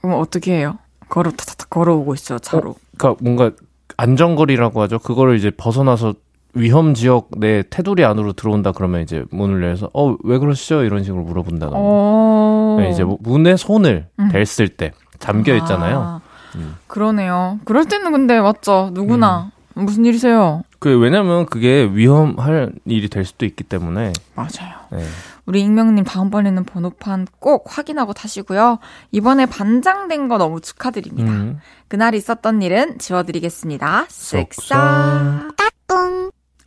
[0.00, 0.78] 그럼 어떻게 해요?
[1.08, 2.76] 걸어 타타타 걸어오고 있어 차로.
[2.96, 3.50] 그러니까 뭔가
[3.96, 4.98] 안전거리라고 하죠.
[4.98, 6.14] 그거를 이제 벗어나서
[6.54, 11.22] 위험 지역 내 테두리 안으로 들어온다 그러면 이제 문을 열어서 어 왜 그러시죠 이런 식으로
[11.22, 11.76] 물어본다던가.
[11.78, 12.76] 어.
[12.80, 14.28] 네, 이제 뭐 문에 손을 음.
[14.30, 15.98] 댔을 때 잠겨 있잖아요.
[16.00, 16.20] 아,
[16.56, 16.76] 음.
[16.86, 17.58] 그러네요.
[17.64, 18.90] 그럴 때는 근데 맞죠.
[18.92, 20.62] 누구나 무슨 일이세요?
[20.78, 24.12] 그 왜냐면 그게 위험할 일이 될 수도 있기 때문에.
[24.34, 24.74] 맞아요.
[24.92, 25.04] 네.
[25.46, 28.78] 우리 익명님 다음번에는 번호판 꼭 확인하고 타시고요.
[29.12, 31.30] 이번에 반장된 거 너무 축하드립니다.
[31.30, 31.58] 음.
[31.88, 34.06] 그날 있었던 일은 지워드리겠습니다.
[34.08, 35.56] 쓱싹.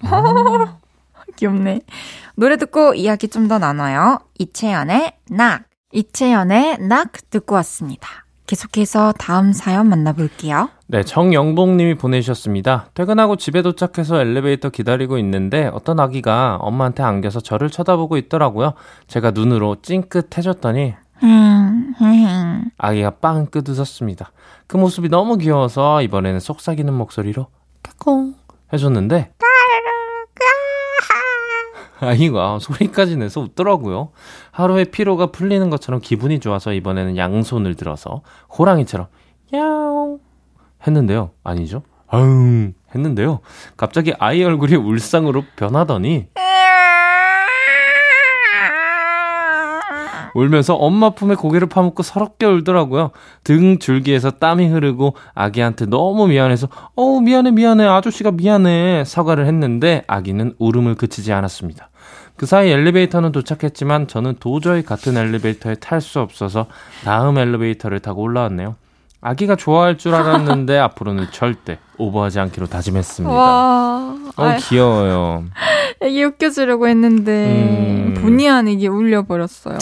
[0.02, 0.68] 따뚱.
[1.36, 1.82] 귀엽네.
[2.36, 4.20] 노래 듣고 이야기 좀 더 나눠요.
[4.39, 5.64] 이채연의 낙.
[5.91, 8.08] 이채연의 낙 듣고 왔습니다.
[8.45, 10.70] 계속해서 다음 사연 만나볼게요.
[10.88, 12.88] 네, 정영봉님이 보내주셨습니다.
[12.93, 18.74] 퇴근하고 집에 도착해서 엘리베이터 기다리고 있는데 어떤 아기가 엄마한테 안겨서 저를 쳐다보고 있더라고요.
[19.08, 20.93] 제가 눈으로 찡긋해줬더니
[21.24, 22.72] 음, 음.
[22.78, 24.32] 아기가 빵 끄드었습니다.
[24.68, 27.48] 그 모습이 너무 귀여워서 이번에는 속삭이는 목소리로
[27.84, 28.36] 까꿍
[28.72, 29.34] 해줬는데
[32.00, 34.10] 아이가 소리까지 내서 웃더라고요.
[34.52, 38.22] 하루의 피로가 풀리는 것처럼 기분이 좋아서 이번에는 양손을 들어서
[38.58, 39.08] 호랑이처럼
[39.54, 40.20] 야옹
[40.86, 41.32] 했는데요.
[41.43, 41.84] 아니죠?
[42.08, 43.39] 아웅 했는데요.
[43.76, 46.28] 갑자기 아이 얼굴이 울상으로 변하더니
[50.38, 53.10] 울면서 엄마 품에 고개를 파묻고 서럽게 울더라고요.
[53.44, 60.54] 등 줄기에서 땀이 흐르고 아기한테 너무 미안해서 어우 미안해 미안해 아저씨가 미안해 사과를 했는데 아기는
[60.60, 61.90] 울음을 그치지 않았습니다.
[62.36, 66.68] 그 사이 엘리베이터는 도착했지만 저는 도저히 같은 엘리베이터에 탈 수 없어서
[67.04, 68.76] 다음 엘리베이터를 타고 올라왔네요.
[69.22, 73.36] 아기가 좋아할 줄 알았는데 앞으로는 절대 오버하지 않기로 다짐했습니다.
[73.36, 75.45] 와, 어 귀여워요.
[76.01, 78.22] 애기 웃겨주려고 했는데 음.
[78.22, 79.78] 본의 아니게 울려버렸어요.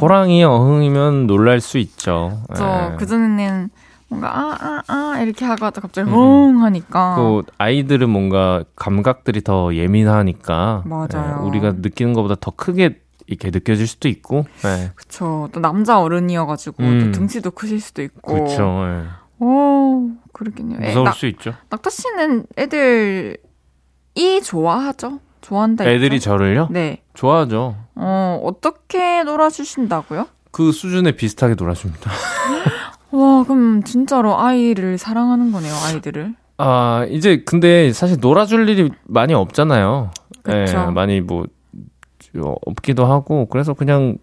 [0.00, 2.40] 호랑이 어흥이면 놀랄 수 있죠.
[2.56, 2.96] 저 예.
[2.96, 3.70] 그전에는
[4.08, 6.14] 뭔가 아아 아 이렇게 하다가 갑자기 음.
[6.14, 11.40] 엉 하니까 또 아이들은 뭔가 감각들이 더 예민하니까 맞아요.
[11.42, 14.46] 예, 우리가 느끼는 것보다 더 크게 이렇게 느껴질 수도 있고.
[14.64, 14.90] 예.
[14.94, 17.12] 그쵸 또 남자 어른이어가지고 음.
[17.12, 18.84] 또 등치도 크실 수도 있고 그렇죠.
[18.86, 19.44] 예.
[19.44, 20.80] 오 그렇겠네요.
[20.82, 21.54] 애, 무서울 나, 수 있죠.
[21.70, 23.36] 낙타 씨는 애들이
[24.42, 25.20] 좋아하죠?
[25.42, 25.84] 좋아한다.
[25.84, 26.30] 애들이 했죠?
[26.30, 26.68] 저를요?
[26.70, 27.02] 네.
[27.14, 27.76] 좋아하죠.
[27.94, 30.26] 어 어떻게 놀아주신다고요?
[30.50, 32.10] 그 수준에 비슷하게 놀아줍니다.
[33.12, 36.34] 와 그럼 진짜로 아이를 사랑하는 거네요 아이들을.
[36.60, 40.10] 아, 이제 근데 사실 놀아줄 일이 많이 없잖아요.
[40.42, 40.86] 그쵸.
[40.88, 41.44] 예, 많이 뭐 어,
[42.36, 44.18] 없기도 하고 그래서 그냥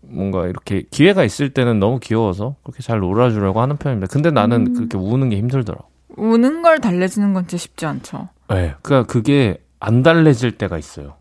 [0.00, 4.06] 뭔가 이렇게 기회가 있을 때는 너무 귀여워서 그렇게 잘 놀아주려고 하는 편입니다.
[4.12, 4.74] 근데 나는 음.
[4.74, 5.84] 그렇게 우는 게 힘들더라고.
[6.16, 8.28] 우는 걸 달래주는 건 진짜 쉽지 않죠.
[8.52, 8.74] 예.
[8.82, 11.14] 그러니까 그게 안 달래질 때가 있어요.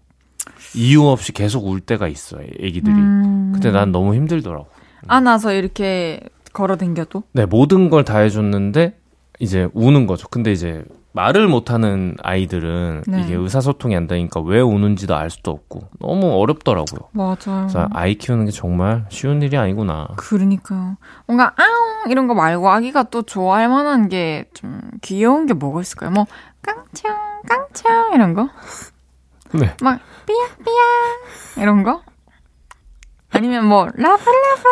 [0.76, 2.44] 이유 없이 계속 울 때가 있어요.
[2.60, 2.94] 애기들이.
[2.96, 3.52] 음.
[3.54, 4.68] 그때 난 너무 힘들더라고.
[5.08, 6.20] 안아서 이렇게
[6.54, 8.98] 걸어댕겨도 네, 모든 걸 다 해줬는데
[9.40, 10.28] 이제 우는 거죠.
[10.30, 10.84] 근데 이제
[11.14, 13.22] 말을 못하는 아이들은 네.
[13.22, 17.10] 이게 의사소통이 안 되니까 왜 우는지도 알 수도 없고 너무 어렵더라고요.
[17.12, 17.36] 맞아요.
[17.68, 20.10] 그래서 아이 키우는 게 정말 쉬운 일이 아니구나.
[20.16, 20.98] 그러니까요.
[21.26, 26.12] 뭔가 아웅 이런 거 말고 아기가 또 좋아할 만한 게 좀 귀여운 게 뭐가 있을까요?
[26.12, 26.26] 뭐
[26.62, 27.16] 깡창
[27.48, 28.50] 깡창 이런 거?
[29.54, 29.74] 네.
[29.82, 32.02] 막 삐약 삐약 이런 거?
[33.32, 34.64] 아니면 뭐 라브라브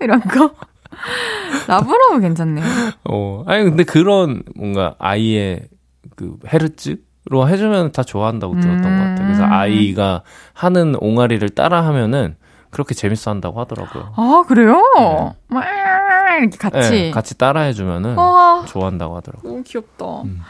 [0.00, 0.52] 이런 거?
[1.68, 2.64] 라브라브 괜찮네요.
[3.04, 5.68] 어, 아니 근데 그런 뭔가 아이의
[6.16, 8.98] 그 헤르츠로 해주면 다 좋아한다고 들었던 음.
[8.98, 9.26] 것 같아요.
[9.26, 10.22] 그래서 아이가
[10.52, 12.36] 하는 옹알이를 따라하면은
[12.70, 14.14] 그렇게 재밌어 한다고 하더라고요.
[14.16, 14.82] 아 그래요?
[15.48, 15.64] 막
[16.40, 16.90] 이렇게 같이.
[16.90, 19.50] 네, 같이 따라해주면은 와 좋아한다고 하더라고요.
[19.50, 20.22] 너무 귀엽다.
[20.22, 20.40] 음.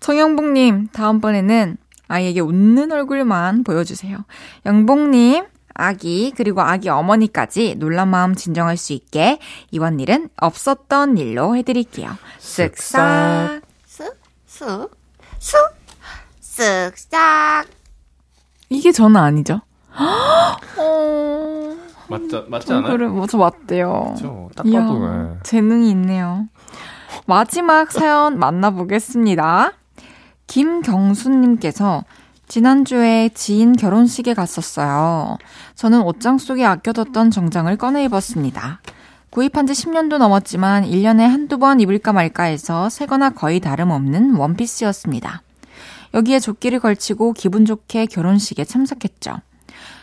[0.00, 1.76] 정영복님, 다음번에는
[2.08, 4.18] 아이에게 웃는 얼굴만 보여주세요.
[4.66, 5.44] 영복님,
[5.74, 9.38] 아기, 그리고 아기 어머니까지 놀란 마음 진정할 수 있게
[9.70, 12.10] 이번 일은 없었던 일로 해드릴게요.
[12.38, 13.62] 쓱싹.
[13.88, 14.14] 쓱,
[14.48, 14.90] 쓱,
[15.40, 15.58] 쑥,
[16.40, 17.66] 쓱싹.
[18.70, 19.60] 이게 저는 아니죠?
[19.96, 21.76] 어,
[22.08, 24.14] 맞지, 맞지 저 그래, 뭐, 저 맞대요.
[24.16, 24.50] 그렇죠.
[24.54, 25.38] 딱 이야, 봐도 예.
[25.42, 26.48] 재능이 있네요.
[27.26, 29.72] 마지막 사연 만나보겠습니다.
[30.46, 32.04] 김경수님께서
[32.48, 35.38] 지난주에 지인 결혼식에 갔었어요.
[35.74, 38.80] 저는 옷장 속에 아껴뒀던 정장을 꺼내 입었습니다.
[39.30, 45.42] 구입한 지 10년도 넘었지만 1년에 한두 번 입을까 말까 해서 새거나 거의 다름없는 원피스였습니다.
[46.12, 49.38] 여기에 조끼를 걸치고 기분 좋게 결혼식에 참석했죠.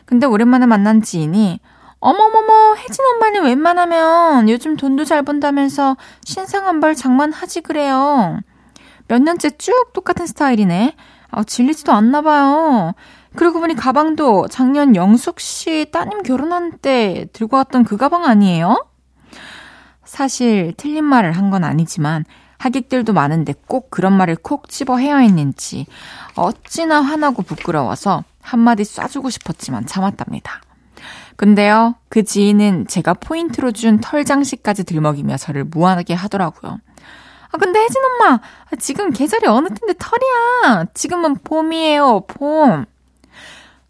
[0.05, 1.61] 근데 오랜만에 만난 지인이
[1.99, 8.39] 어머머머 혜진 엄마는 웬만하면 요즘 돈도 잘 번다면서 신상 한 벌 장만하지 그래요.
[9.07, 10.95] 몇 년째 쭉 똑같은 스타일이네.
[11.31, 12.93] 아, 질리지도 않나 봐요.
[13.35, 18.85] 그러고 보니 가방도 작년 영숙 씨 따님 결혼한 때 들고 왔던 그 가방 아니에요?
[20.03, 22.25] 사실 틀린 말을 한 건 아니지만
[22.57, 25.87] 하객들도 많은데 꼭 그런 말을 콕 집어 해야 했는지
[26.35, 30.61] 어찌나 화나고 부끄러워서 한마디 쏴주고 싶었지만 참았답니다.
[31.37, 36.79] 근데요, 그 지인은 제가 포인트로 준 털 장식까지 들먹이며 저를 무한하게 하더라고요.
[37.51, 40.85] 아, 근데 혜진 엄마, 아, 지금 계절이 어느 텐데 털이야.
[40.93, 42.85] 지금은 봄이에요, 봄.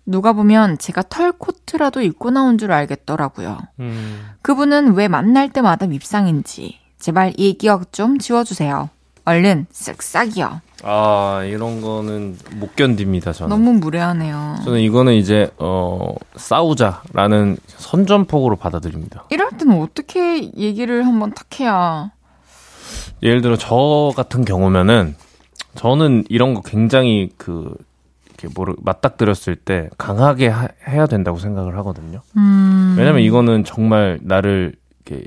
[0.05, 3.59] 누가 보면 제가 털 코트라도 입고 나온 줄 알겠더라고요.
[3.79, 8.89] 음, 그분은 왜 만날 때마다 밉상인지 제발 이 기억 좀 지워주세요.
[9.25, 10.59] 얼른 쓱싹이요.
[10.83, 13.31] 아 이런 거는 못 견딥니다.
[13.31, 13.49] 저는.
[13.49, 14.57] 너무 무례하네요.
[14.65, 19.25] 저는 이거는 이제 어 싸우자라는 선전포고로 받아들입니다.
[19.29, 22.09] 이럴 때는 어떻게 얘기를 한번 탁 해야
[23.23, 25.15] 예를 들어 저 같은 경우면은
[25.75, 27.73] 저는 이런 거 굉장히 그
[28.27, 32.21] 이렇게 뭐를 맞닥뜨렸을 때 강하게 하- 해야 된다고 생각을 하거든요.
[32.37, 32.95] 음.
[32.97, 34.73] 왜냐면 이거는 정말 나를
[35.05, 35.25] 이렇게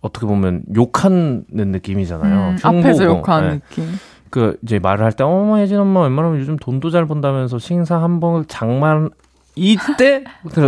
[0.00, 2.50] 어떻게 보면 욕하는 느낌이잖아요.
[2.50, 2.78] 음, 흉보고.
[2.88, 3.60] 앞에서 욕하는 네.
[3.60, 3.98] 느낌.
[4.30, 8.44] 그 이제 말을 할 때 어머 혜진 엄마 웬만하면 요즘 돈도 잘 번다면서 신상 한번
[8.48, 9.10] 장만
[9.54, 10.24] 이때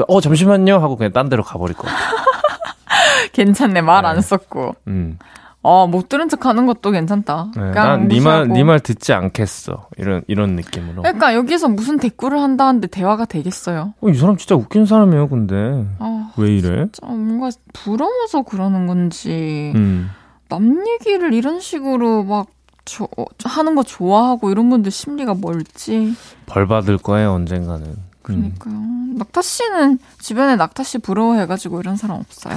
[0.06, 1.98] 어 잠시만요 하고 그냥 딴 데로 가버릴 것 같아.
[3.32, 4.20] 괜찮네 말안 네.
[4.22, 4.76] 썼고.
[4.86, 5.18] 음.
[5.66, 7.50] 어, 못 들은 척 하는 것도 괜찮다.
[7.56, 8.46] 네, 무시하고.
[8.54, 9.88] 네말 듣지 않겠어.
[9.98, 11.02] 이런 이런 느낌으로.
[11.02, 13.94] 그러니까 여기서 무슨 대꾸를 한다는데 대화가 되겠어요.
[14.00, 15.84] 어, 이 사람 진짜 웃긴 사람이에요, 근데.
[15.98, 16.86] 아, 왜 이래?
[16.92, 20.10] 진짜 뭔가 부러워서 그러는 건지 음.
[20.48, 22.46] 남 얘기를 이런 식으로 막
[22.84, 23.08] 저,
[23.44, 26.14] 하는 거 좋아하고 이런 분들 심리가 뭘지.
[26.46, 27.86] 벌 받을 거예요, 언젠가는.
[27.86, 28.06] 음.
[28.22, 28.74] 그러니까요.
[29.18, 32.56] 낙타 씨는 주변에 낙타 씨 부러워해가지고 이런 사람 없어요?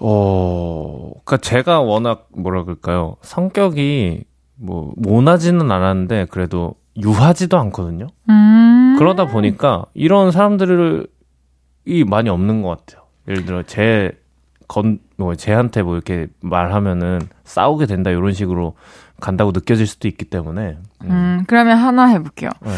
[0.00, 3.16] 어, 그니까 제가 워낙 뭐라 그럴까요?
[3.22, 4.24] 성격이
[4.56, 8.08] 뭐 모나지는 않았는데 그래도 유하지도 않거든요.
[8.28, 8.96] 음.
[8.98, 11.06] 그러다 보니까 이런 사람들이
[12.06, 13.04] 많이 없는 것 같아요.
[13.28, 14.12] 예를 들어 제
[14.68, 18.74] 건, 뭐, 쟤한테 뭐 이렇게 말하면은 싸우게 된다, 이런 식으로
[19.20, 20.78] 간다고 느껴질 수도 있기 때문에.
[21.02, 22.50] 음, 음 그러면 하나 해볼게요.
[22.60, 22.70] 네.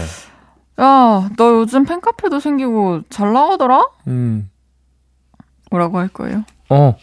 [0.82, 3.86] 야, 너 요즘 팬카페도 생기고 잘 나가더라?
[4.08, 4.50] 음.
[5.70, 6.44] 뭐라고 할 거예요?
[6.68, 6.96] 어.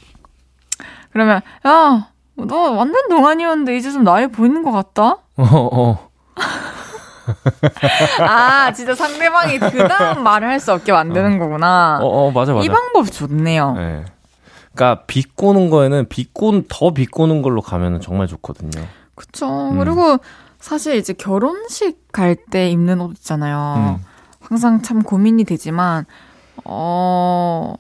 [1.11, 5.18] 그러면, 야, 너 완전 동안이었는데 이제 좀 나이 보이는 것 같다?
[5.38, 6.09] 어, 어.
[8.22, 11.39] 아, 진짜 상대방이 그 다음 말을 할 수 없게 만드는 어.
[11.39, 11.99] 거구나.
[12.01, 12.66] 어, 어, 맞아, 맞아.
[12.66, 13.74] 이 방법 좋네요.
[13.74, 14.05] 네.
[14.74, 18.86] 그러니까 비꼬는 거에는 비꼬는 더 비꼬는 걸로 가면은 정말 좋거든요.
[19.16, 19.70] 그쵸.
[19.72, 19.78] 음.
[19.78, 20.18] 그리고
[20.59, 23.97] 사실 이제 결혼식 갈 때 입는 옷 있잖아요.
[23.99, 24.05] 음.
[24.41, 26.05] 항상 참 고민이 되지만
[26.66, 27.76] 어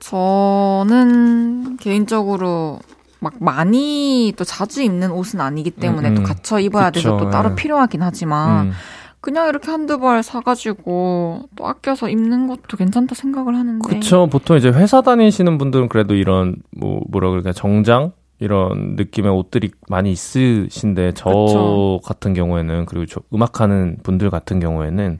[0.00, 2.80] 저는 개인적으로
[3.20, 6.24] 막 많이 또 자주 입는 옷은 아니기 때문에 음, 또 음.
[6.24, 7.54] 갖춰 입어야 그쵸, 돼서 또 따로 예.
[7.54, 8.72] 필요하긴 하지만 음.
[9.20, 13.88] 그냥 이렇게 한두 벌 사가지고 또 아껴서 입는 것도 괜찮다 생각을 하는데.
[13.88, 14.28] 그쵸.
[14.30, 18.12] 보통 이제 회사 다니시는 분들은 그래도 이런, 뭐, 뭐라 그럴까, 정장?
[18.40, 22.00] 이런 느낌의 옷들이 많이 있으신데, 저 그쵸.
[22.04, 25.18] 같은 경우에는, 그리고 저 음악하는 분들 같은 경우에는,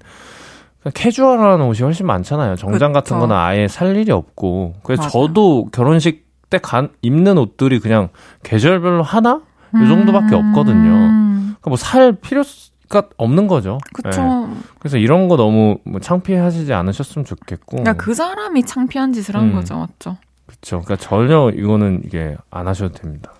[0.94, 2.56] 캐주얼한 옷이 훨씬 많잖아요.
[2.56, 3.00] 정장 그쵸.
[3.00, 4.74] 같은 거는 아예 살 일이 없고.
[4.82, 5.10] 그래서 맞아요.
[5.28, 8.08] 저도 결혼식 때 간, 입는 옷들이 그냥
[8.42, 9.42] 계절별로 하나?
[9.74, 10.48] 이 정도밖에 음.
[10.50, 10.90] 없거든요.
[10.90, 12.42] 그러니까 뭐 살 필요,
[12.88, 13.78] 가 없는 거죠.
[13.92, 14.22] 그렇죠.
[14.22, 14.54] 네.
[14.78, 17.76] 그래서 이런 거 너무 뭐 창피하시지 않으셨으면 좋겠고.
[17.82, 19.52] 그러니까 그 사람이 창피한 짓을 한 음.
[19.52, 20.16] 거죠, 맞죠?
[20.46, 20.80] 그렇죠.
[20.80, 23.30] 그러니까 전혀 이거는 이게 안 하셔도 됩니다.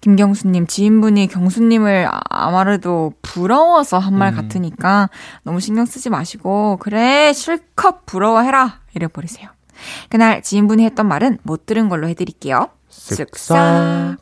[0.00, 4.36] 김경수님 지인분이 경수님을 아, 아무래도 부러워서 한말 음.
[4.36, 5.10] 같으니까
[5.42, 9.48] 너무 신경 쓰지 마시고 그래 실컷 부러워해라 이래 버리세요.
[10.08, 12.68] 그날 지인분이 했던 말은 못 들은 걸로 해드릴게요.
[12.90, 14.16] 쓱싹.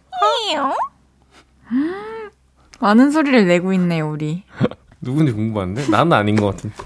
[2.81, 4.43] 많은 소리를 내고 있네요, 우리.
[5.01, 5.89] 누군지 궁금한데?
[5.89, 6.77] 나는 아닌 것 같은데.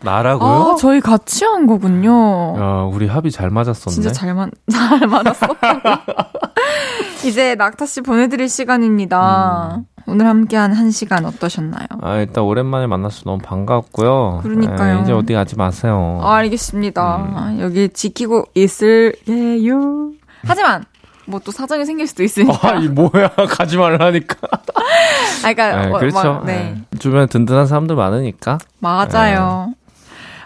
[0.00, 0.72] 나라고요?
[0.72, 2.54] 아, 저희 같이 한 거군요.
[2.58, 3.94] 야, 우리 합이 잘 맞았었네.
[3.94, 5.46] 진짜 잘, 맞, 잘 맞았어.
[7.26, 9.76] 이제 낙타 씨 보내드릴 시간입니다.
[9.78, 9.84] 음.
[10.08, 11.86] 오늘 함께한 한 시간 어떠셨나요?
[12.00, 14.40] 아, 일단 오랜만에 만나서 너무 반가웠고요.
[14.42, 14.98] 그러니까요.
[14.98, 16.20] 에, 이제 어디 가지 마세요.
[16.22, 17.16] 아, 알겠습니다.
[17.16, 17.60] 음.
[17.60, 20.12] 여기 지키고 있을게요.
[20.44, 20.84] 하지만
[21.26, 22.56] 뭐 또 사정이 생길 수도 있으니까.
[22.68, 24.36] 아, 이 뭐야 가지 말라니까.
[24.52, 24.58] 아,
[25.52, 26.14] 그러니까 네, 어, 그렇죠.
[26.34, 26.74] 막, 네.
[26.90, 26.98] 네.
[27.00, 28.58] 주변에 든든한 사람들 많으니까.
[28.78, 29.66] 맞아요.
[29.70, 29.74] 네.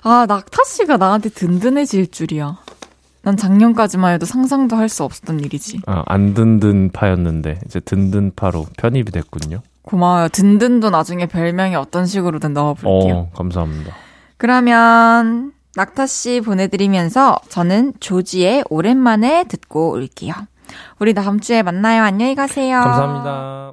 [0.02, 2.56] 아 낙타 씨가 나한테 든든해질 줄이야.
[3.22, 5.80] 난 작년까지만 해도 상상도 할 수 없었던 일이지.
[5.86, 9.60] 아, 안 든든 파였는데 이제 든든 파로 편입이 됐군요.
[9.82, 10.28] 고마워요.
[10.28, 13.14] 든든도 나중에 별명이 어떤 식으로든 넣어볼게요.
[13.14, 13.94] 어, 감사합니다.
[14.36, 20.32] 그러면 낙타 씨 보내드리면서 저는 조지의 오랜만에 듣고 올게요.
[20.98, 22.02] 우리 다음 주에 만나요.
[22.02, 22.80] 안녕히 가세요.
[22.80, 23.72] 감사합니다.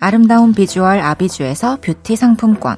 [0.00, 2.76] 아름다운 비주얼 아비주에서 뷰티 상품권.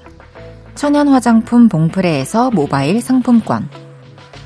[0.74, 3.68] 천연 화장품 봉프레에서 모바일 상품권.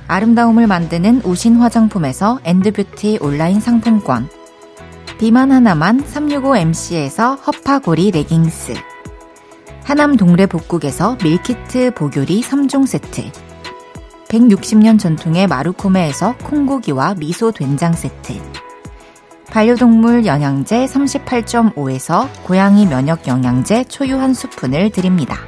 [0.08, 4.28] 아름다움을 만드는 우신 화장품에서 엔드뷰티 온라인 상품권.
[5.18, 8.74] 비만 하나만 365MC에서 허파고리 레깅스.
[9.84, 13.30] 하남 동래 복국에서 밀키트 보교리 3종 세트
[14.28, 18.40] 160년 전통의 마루코메에서 콩고기와 미소 된장 세트
[19.50, 25.38] 반려동물 영양제 38.5에서 고양이 면역 영양제 초유 한 스푼을 드립니다.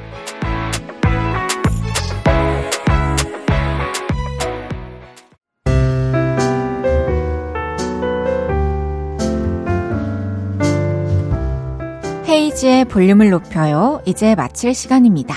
[12.27, 14.01] 헤이지의 볼륨을 높여요.
[14.05, 15.35] 이제 마칠 시간입니다.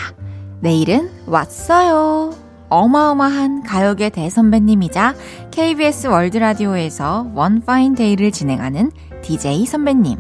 [0.60, 2.39] 내일은 왔어요.
[2.70, 5.14] 어마어마한 가요계 대선배님이자
[5.50, 8.90] KBS 월드라디오에서 One Fine Day를 진행하는
[9.22, 10.18] DJ 선배님,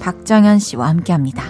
[0.00, 1.42] 박정현 씨와 함께 합니다.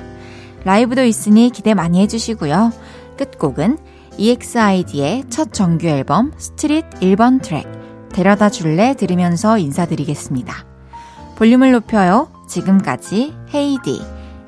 [0.65, 2.73] 라이브도 있으니 기대 많이 해주시고요.
[3.17, 3.79] 끝곡은
[4.19, 7.67] EXID의 첫 정규 앨범 Street 1번 트랙
[8.13, 10.67] 데려다 줄래 들으면서 인사드리겠습니다.
[11.37, 12.29] 볼륨을 높여요.
[12.49, 14.03] 지금까지 헤이디.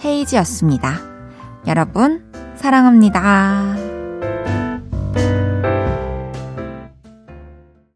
[0.04, 0.98] 헤이지였습니다.
[1.66, 2.24] 여러분,
[2.56, 3.91] 사랑합니다.